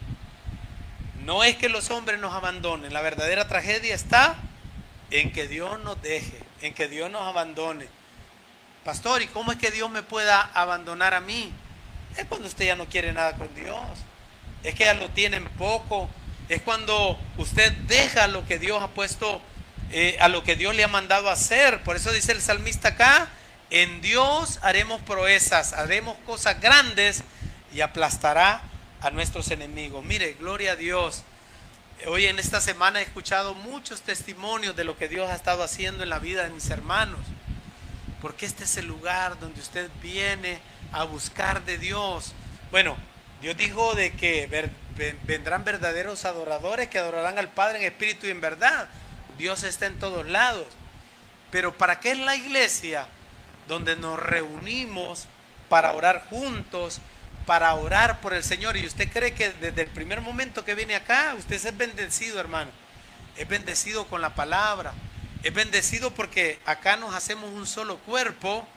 No 1.24 1.44
es 1.44 1.56
que 1.58 1.70
los 1.70 1.90
hombres 1.90 2.20
nos 2.20 2.34
abandonen, 2.34 2.94
la 2.94 3.02
verdadera 3.02 3.48
tragedia 3.48 3.96
está 3.96 4.36
en 5.12 5.32
que 5.32 5.48
Dios 5.48 5.80
nos 5.82 6.02
deje, 6.02 6.40
en 6.62 6.74
que 6.74 6.88
Dios 6.88 7.10
nos 7.12 7.22
abandone. 7.22 7.88
Pastor, 8.84 9.22
¿y 9.22 9.28
cómo 9.28 9.52
es 9.52 9.58
que 9.58 9.72
Dios 9.72 9.90
me 9.90 10.04
pueda 10.04 10.42
abandonar 10.54 11.14
a 11.14 11.20
mí? 11.20 11.52
Es 12.18 12.26
cuando 12.26 12.48
usted 12.48 12.66
ya 12.66 12.76
no 12.76 12.86
quiere 12.86 13.14
nada 13.14 13.34
con 13.34 13.54
Dios. 13.56 13.80
Es 14.64 14.76
que 14.76 14.86
ya 14.86 14.94
lo 14.94 15.10
tienen 15.10 15.46
poco. 15.58 16.10
Es 16.50 16.62
cuando 16.62 17.20
usted 17.38 17.72
deja 17.88 18.28
lo 18.28 18.46
que 18.46 18.60
Dios 18.60 18.82
ha 18.82 18.90
puesto, 18.90 19.42
eh, 19.92 20.18
a 20.20 20.28
lo 20.28 20.44
que 20.44 20.56
Dios 20.56 20.76
le 20.76 20.84
ha 20.84 20.88
mandado 20.88 21.30
hacer. 21.30 21.84
Por 21.84 21.96
eso 21.96 22.12
dice 22.12 22.32
el 22.32 22.42
salmista 22.42 22.90
acá, 22.90 23.30
en 23.70 24.02
Dios 24.02 24.60
haremos 24.62 25.02
proezas, 25.02 25.74
haremos 25.74 26.16
cosas 26.26 26.62
grandes 26.62 27.24
y 27.74 27.82
aplastará 27.82 28.62
a 29.02 29.10
nuestros 29.10 29.50
enemigos. 29.52 30.04
Mire, 30.04 30.34
gloria 30.34 30.74
a 30.74 30.76
Dios. 30.76 31.24
Hoy 32.04 32.28
en 32.28 32.38
esta 32.38 32.62
semana 32.62 33.00
he 33.00 33.04
escuchado 33.04 33.56
muchos 33.56 34.02
testimonios 34.02 34.76
de 34.76 34.84
lo 34.84 34.96
que 34.96 35.08
Dios 35.08 35.32
ha 35.32 35.36
estado 35.36 35.64
haciendo 35.64 36.04
en 36.04 36.10
la 36.10 36.20
vida 36.20 36.44
de 36.44 36.52
mis 36.52 36.70
hermanos. 36.70 37.22
Porque 38.22 38.46
este 38.46 38.66
es 38.66 38.78
el 38.78 38.86
lugar 38.86 39.40
donde 39.40 39.62
usted 39.62 39.90
viene 40.04 40.60
a 40.92 41.04
buscar 41.06 41.64
de 41.64 41.80
Dios. 41.80 42.34
Bueno, 42.70 42.96
Dios 43.42 43.58
dijo 43.58 43.96
de 43.96 44.12
que 44.12 44.70
vendrán 45.26 45.64
verdaderos 45.64 46.26
adoradores 46.26 46.90
que 46.90 47.00
adorarán 47.00 47.40
al 47.40 47.50
Padre 47.50 47.80
en 47.80 47.86
espíritu 47.86 48.28
y 48.28 48.32
en 48.32 48.42
verdad. 48.42 48.88
Dios 49.38 49.64
está 49.64 49.88
en 49.88 49.98
todos 49.98 50.28
lados. 50.28 50.68
Pero 51.50 51.76
¿para 51.76 52.00
qué 52.02 52.12
es 52.12 52.20
la 52.20 52.36
iglesia? 52.36 53.08
Donde 53.68 53.96
nos 53.96 54.20
reunimos 54.20 55.28
para 55.70 55.94
orar 55.94 56.28
juntos, 56.30 57.00
para 57.46 57.74
orar 57.76 58.22
por 58.22 58.34
el 58.34 58.44
Señor. 58.44 58.78
Y 58.78 58.86
usted 58.86 59.12
cree 59.12 59.34
que 59.34 59.52
desde 59.52 59.84
el 59.84 59.90
primer 59.90 60.22
momento 60.22 60.66
que 60.66 60.76
viene 60.76 60.96
acá, 60.96 61.36
usted 61.38 61.56
es 61.56 61.78
bendecido, 61.78 62.40
hermano. 62.40 62.72
Es 63.38 63.48
bendecido 63.48 64.08
con 64.08 64.22
la 64.22 64.36
palabra. 64.36 64.94
Es 65.44 65.54
bendecido 65.54 66.12
porque 66.12 66.60
acá 66.66 66.98
nos 66.98 67.14
hacemos 67.14 67.52
un 67.52 67.68
solo 67.68 67.98
cuerpo 68.00 68.68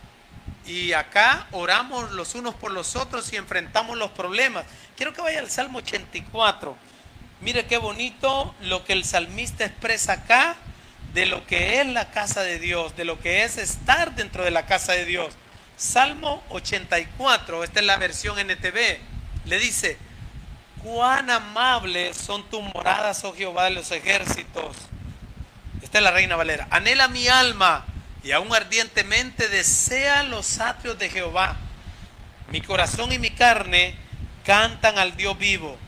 y 0.66 0.92
acá 0.92 1.46
oramos 1.52 2.12
los 2.12 2.34
unos 2.34 2.54
por 2.54 2.70
los 2.70 2.94
otros 2.94 3.32
y 3.32 3.36
enfrentamos 3.36 3.96
los 3.96 4.10
problemas. 4.10 4.64
Quiero 4.96 5.14
que 5.14 5.22
vaya 5.22 5.40
al 5.40 5.50
Salmo 5.50 5.78
84. 5.78 6.76
Mire 7.40 7.66
qué 7.66 7.78
bonito 7.78 8.54
lo 8.62 8.84
que 8.84 8.92
el 8.92 9.04
salmista 9.04 9.64
expresa 9.64 10.14
acá 10.14 10.56
de 11.14 11.26
lo 11.26 11.46
que 11.46 11.80
es 11.80 11.86
la 11.86 12.10
casa 12.10 12.42
de 12.42 12.58
Dios, 12.58 12.96
de 12.96 13.04
lo 13.04 13.18
que 13.20 13.44
es 13.44 13.56
estar 13.56 14.14
dentro 14.14 14.44
de 14.44 14.50
la 14.50 14.66
casa 14.66 14.92
de 14.92 15.04
Dios. 15.04 15.34
Salmo 15.78 16.42
84, 16.48 17.62
esta 17.62 17.78
es 17.78 17.86
la 17.86 17.98
versión 17.98 18.36
NTV, 18.36 18.98
le 19.44 19.58
dice, 19.60 19.96
cuán 20.82 21.30
amables 21.30 22.16
son 22.16 22.42
tus 22.50 22.62
moradas, 22.74 23.22
oh 23.22 23.32
Jehová 23.32 23.66
de 23.66 23.70
los 23.70 23.92
ejércitos. 23.92 24.76
Esta 25.80 25.98
es 25.98 26.04
la 26.04 26.10
reina 26.10 26.34
Valera. 26.34 26.66
Anhela 26.70 27.06
mi 27.06 27.28
alma 27.28 27.84
y 28.24 28.32
aún 28.32 28.52
ardientemente 28.52 29.48
desea 29.48 30.24
los 30.24 30.58
atrios 30.58 30.98
de 30.98 31.10
Jehová. 31.10 31.56
Mi 32.50 32.60
corazón 32.60 33.12
y 33.12 33.20
mi 33.20 33.30
carne 33.30 33.94
cantan 34.44 34.98
al 34.98 35.16
Dios 35.16 35.38
vivo. 35.38 35.78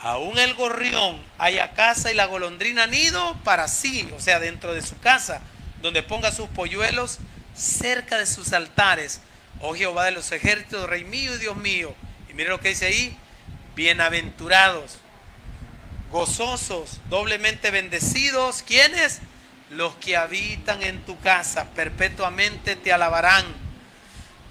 Aún 0.00 0.38
el 0.38 0.54
gorrión 0.54 1.22
haya 1.36 1.74
casa 1.74 2.10
y 2.10 2.14
la 2.14 2.24
golondrina 2.24 2.86
nido 2.86 3.36
para 3.44 3.68
sí, 3.68 4.08
o 4.16 4.20
sea, 4.20 4.40
dentro 4.40 4.72
de 4.72 4.80
su 4.80 4.98
casa, 4.98 5.42
donde 5.82 6.02
ponga 6.02 6.32
sus 6.32 6.48
polluelos 6.48 7.18
cerca 7.54 8.16
de 8.16 8.26
sus 8.26 8.54
altares. 8.54 9.20
Oh 9.60 9.74
Jehová 9.74 10.04
de 10.04 10.10
los 10.12 10.30
ejércitos, 10.32 10.88
Rey 10.88 11.04
mío 11.04 11.34
y 11.34 11.38
Dios 11.38 11.56
mío. 11.56 11.94
Y 12.28 12.34
mire 12.34 12.50
lo 12.50 12.60
que 12.60 12.70
dice 12.70 12.86
ahí, 12.86 13.16
bienaventurados, 13.74 14.98
gozosos, 16.10 17.00
doblemente 17.08 17.70
bendecidos. 17.70 18.62
¿Quiénes? 18.62 19.20
Los 19.70 19.94
que 19.96 20.16
habitan 20.16 20.82
en 20.82 21.02
tu 21.04 21.18
casa, 21.20 21.70
perpetuamente 21.74 22.76
te 22.76 22.92
alabarán. 22.92 23.44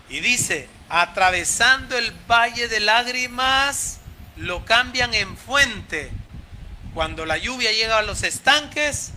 Y 0.10 0.20
dice, 0.20 0.68
atravesando 0.89 1.98
el 1.98 2.12
valle 2.30 2.68
de 2.68 2.80
lágrimas, 2.80 4.00
lo 4.36 4.65
cambian 4.65 5.13
en 5.13 5.38
fuente. 5.38 6.12
Cuando 6.94 7.26
la 7.26 7.38
lluvia 7.38 7.72
llega 7.72 8.00
a 8.00 8.04
los 8.04 8.24
estanques, 8.24 9.12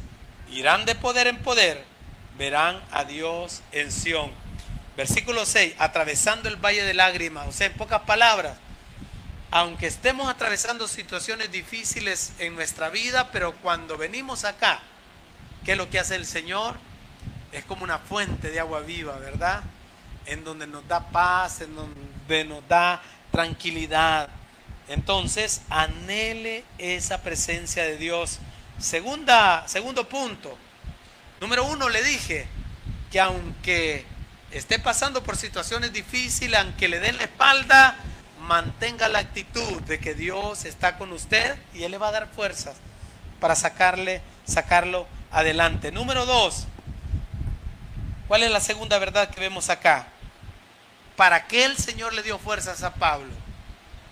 irán 0.50 0.84
de 0.84 0.94
poder 0.94 1.26
en 1.26 1.38
poder, 1.38 1.84
verán 2.36 2.80
a 2.90 3.04
Dios 3.04 3.62
en 3.72 3.90
Sión. 3.90 4.47
Versículo 4.98 5.46
6, 5.46 5.76
atravesando 5.78 6.48
el 6.48 6.56
valle 6.56 6.82
de 6.82 6.92
lágrimas. 6.92 7.46
O 7.46 7.52
sea, 7.52 7.68
en 7.68 7.74
pocas 7.74 8.00
palabras, 8.00 8.58
aunque 9.52 9.86
estemos 9.86 10.28
atravesando 10.28 10.88
situaciones 10.88 11.52
difíciles 11.52 12.32
en 12.40 12.56
nuestra 12.56 12.88
vida, 12.88 13.30
pero 13.30 13.54
cuando 13.58 13.96
venimos 13.96 14.42
acá, 14.42 14.80
¿qué 15.64 15.72
es 15.72 15.78
lo 15.78 15.88
que 15.88 16.00
hace 16.00 16.16
el 16.16 16.26
Señor? 16.26 16.74
Es 17.52 17.64
como 17.64 17.84
una 17.84 18.00
fuente 18.00 18.50
de 18.50 18.58
agua 18.58 18.80
viva, 18.80 19.16
¿verdad? 19.18 19.62
En 20.26 20.42
donde 20.42 20.66
nos 20.66 20.88
da 20.88 20.98
paz, 21.10 21.60
en 21.60 21.76
donde 21.76 22.44
nos 22.44 22.66
da 22.66 23.00
tranquilidad, 23.30 24.28
Entonces, 24.88 25.62
anhele 25.70 26.64
esa 26.78 27.22
presencia 27.22 27.84
de 27.84 27.98
Dios. 27.98 28.40
Segunda, 28.80 29.62
segundo 29.68 30.08
punto. 30.08 30.58
Número 31.40 31.66
uno, 31.66 31.88
le 31.88 32.02
dije 32.02 32.48
que 33.12 33.20
aunque 33.20 34.17
esté 34.50 34.78
pasando 34.78 35.22
por 35.22 35.36
situaciones 35.36 35.92
difíciles, 35.92 36.58
aunque 36.58 36.88
le 36.88 37.00
den 37.00 37.16
la 37.16 37.24
espalda, 37.24 37.96
mantenga 38.40 39.08
la 39.08 39.18
actitud 39.18 39.82
de 39.82 39.98
que 39.98 40.14
Dios 40.14 40.64
está 40.64 40.96
con 40.96 41.12
usted 41.12 41.56
y 41.74 41.82
Él 41.82 41.90
le 41.92 41.98
va 41.98 42.08
a 42.08 42.12
dar 42.12 42.28
fuerzas 42.28 42.76
para 43.40 43.54
sacarle, 43.54 44.22
sacarlo 44.46 45.06
adelante. 45.30 45.92
Número 45.92 46.24
dos, 46.26 46.66
¿cuál 48.26 48.42
es 48.42 48.50
la 48.50 48.60
segunda 48.60 48.98
verdad 48.98 49.28
que 49.30 49.40
vemos 49.40 49.68
acá? 49.70 50.06
¿Para 51.16 51.46
qué 51.46 51.64
el 51.64 51.76
Señor 51.76 52.14
le 52.14 52.22
dio 52.22 52.38
fuerzas 52.38 52.82
a 52.82 52.94
Pablo? 52.94 53.32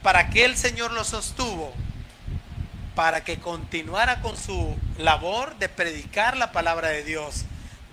¿Para 0.03 0.29
qué 0.29 0.45
el 0.45 0.57
Señor 0.57 0.93
lo 0.93 1.05
sostuvo? 1.05 1.73
Para 2.95 3.25
que 3.25 3.39
continuara 3.39 4.21
con 4.23 4.37
su 4.37 4.77
labor 4.99 5.57
de 5.57 5.69
predicar 5.69 6.37
la 6.37 6.53
palabra 6.53 6.89
de 6.89 7.05
Dios, 7.05 7.45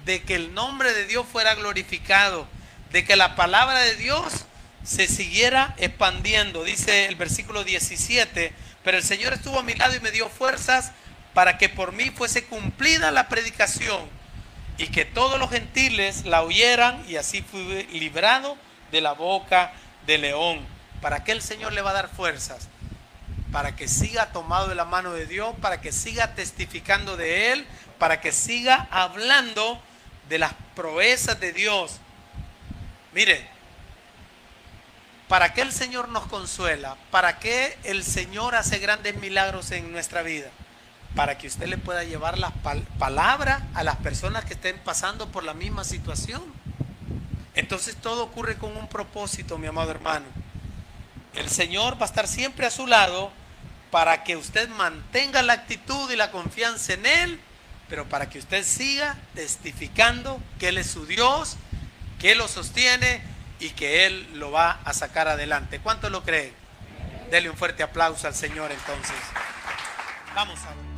de 0.06 0.24
que 0.24 0.36
el 0.36 0.54
nombre 0.54 0.94
de 0.94 1.06
Dios 1.06 1.26
fuera 1.32 1.56
glorificado, 1.56 2.48
de 2.92 3.04
que 3.06 3.16
la 3.16 3.36
palabra 3.36 3.80
de 3.80 3.96
Dios 3.96 4.46
se 4.84 5.08
siguiera 5.08 5.74
expandiendo. 5.78 6.64
Dice 6.64 7.06
el 7.06 7.16
versículo 7.16 7.64
17, 7.64 8.54
pero 8.84 8.98
el 8.98 9.04
Señor 9.04 9.34
estuvo 9.34 9.60
a 9.60 9.64
mi 9.64 9.74
lado 9.74 9.96
y 9.96 10.00
me 10.00 10.12
dio 10.12 10.30
fuerzas 10.30 10.92
para 11.34 11.58
que 11.58 11.70
por 11.70 11.94
mí 11.94 12.12
fuese 12.12 12.46
cumplida 12.46 13.12
la 13.12 13.28
predicación 13.30 14.08
y 14.78 14.88
que 14.88 15.06
todos 15.06 15.40
los 15.40 15.50
gentiles 15.50 16.26
la 16.26 16.44
oyeran 16.44 17.04
y 17.08 17.16
así 17.16 17.42
fui 17.42 17.84
librado 17.92 18.58
de 18.92 19.02
la 19.02 19.14
boca 19.14 19.74
del 20.06 20.22
león. 20.22 20.66
¿Para 21.02 21.24
qué 21.24 21.32
el 21.32 21.42
Señor 21.42 21.74
le 21.74 21.82
va 21.82 21.92
a 21.92 21.94
dar 21.94 22.10
fuerzas? 22.10 22.70
Para 23.52 23.76
que 23.76 23.88
siga 23.88 24.32
tomado 24.32 24.68
de 24.68 24.76
la 24.76 24.86
mano 24.86 25.14
de 25.14 25.26
Dios, 25.26 25.54
para 25.62 25.82
que 25.82 25.92
siga 25.92 26.34
testificando 26.34 27.18
de 27.18 27.52
Él, 27.52 27.68
para 28.00 28.20
que 28.20 28.32
siga 28.32 28.88
hablando 28.92 29.82
de 30.30 30.38
las 30.40 30.54
proezas 30.76 31.40
de 31.40 31.54
Dios. 31.54 32.00
Mire, 33.14 33.48
¿para 35.28 35.54
qué 35.54 35.62
el 35.62 35.72
Señor 35.72 36.10
nos 36.10 36.26
consuela? 36.28 36.98
¿Para 37.12 37.40
qué 37.40 37.78
el 37.84 38.04
Señor 38.04 38.56
hace 38.56 38.80
grandes 38.80 39.16
milagros 39.18 39.72
en 39.72 39.92
nuestra 39.92 40.22
vida? 40.22 40.50
Para 41.16 41.38
que 41.38 41.48
usted 41.48 41.68
le 41.68 41.78
pueda 41.78 42.04
llevar 42.04 42.38
la 42.38 42.52
palabra 42.98 43.68
a 43.76 43.84
las 43.84 43.98
personas 43.98 44.46
que 44.46 44.54
estén 44.54 44.80
pasando 44.80 45.32
por 45.32 45.44
la 45.44 45.54
misma 45.54 45.84
situación. 45.84 46.42
Entonces 47.56 47.96
todo 47.96 48.24
ocurre 48.24 48.58
con 48.58 48.76
un 48.76 48.88
propósito, 48.88 49.58
mi 49.58 49.68
amado 49.68 49.92
hermano. 49.92 50.26
El 51.36 51.50
Señor 51.50 51.98
va 52.00 52.06
a 52.06 52.10
estar 52.10 52.28
siempre 52.28 52.66
a 52.66 52.72
su 52.72 52.88
lado 52.88 53.32
para 53.92 54.24
que 54.24 54.36
usted 54.36 54.70
mantenga 54.70 55.44
la 55.44 55.54
actitud 55.54 56.10
y 56.10 56.16
la 56.16 56.32
confianza 56.32 56.94
en 56.94 57.06
Él 57.06 57.40
pero 57.94 58.10
para 58.10 58.28
que 58.28 58.40
usted 58.40 58.66
siga 58.66 59.16
testificando 59.36 60.42
que 60.58 60.70
Él 60.70 60.80
es 60.80 60.90
su 60.90 61.06
Dios, 61.06 61.58
que 62.20 62.32
Él 62.32 62.40
lo 62.40 62.48
sostiene 62.48 63.22
y 63.60 63.70
que 63.70 64.08
Él 64.08 64.28
lo 64.34 64.50
va 64.50 64.80
a 64.84 64.94
sacar 64.96 65.28
adelante. 65.28 65.78
¿Cuánto 65.78 66.10
lo 66.10 66.24
cree? 66.24 66.54
Dele 67.30 67.52
un 67.52 67.56
fuerte 67.56 67.84
aplauso 67.84 68.26
al 68.26 68.34
Señor 68.34 68.72
entonces. 68.72 69.16
Vamos 70.34 70.60
a. 70.62 70.93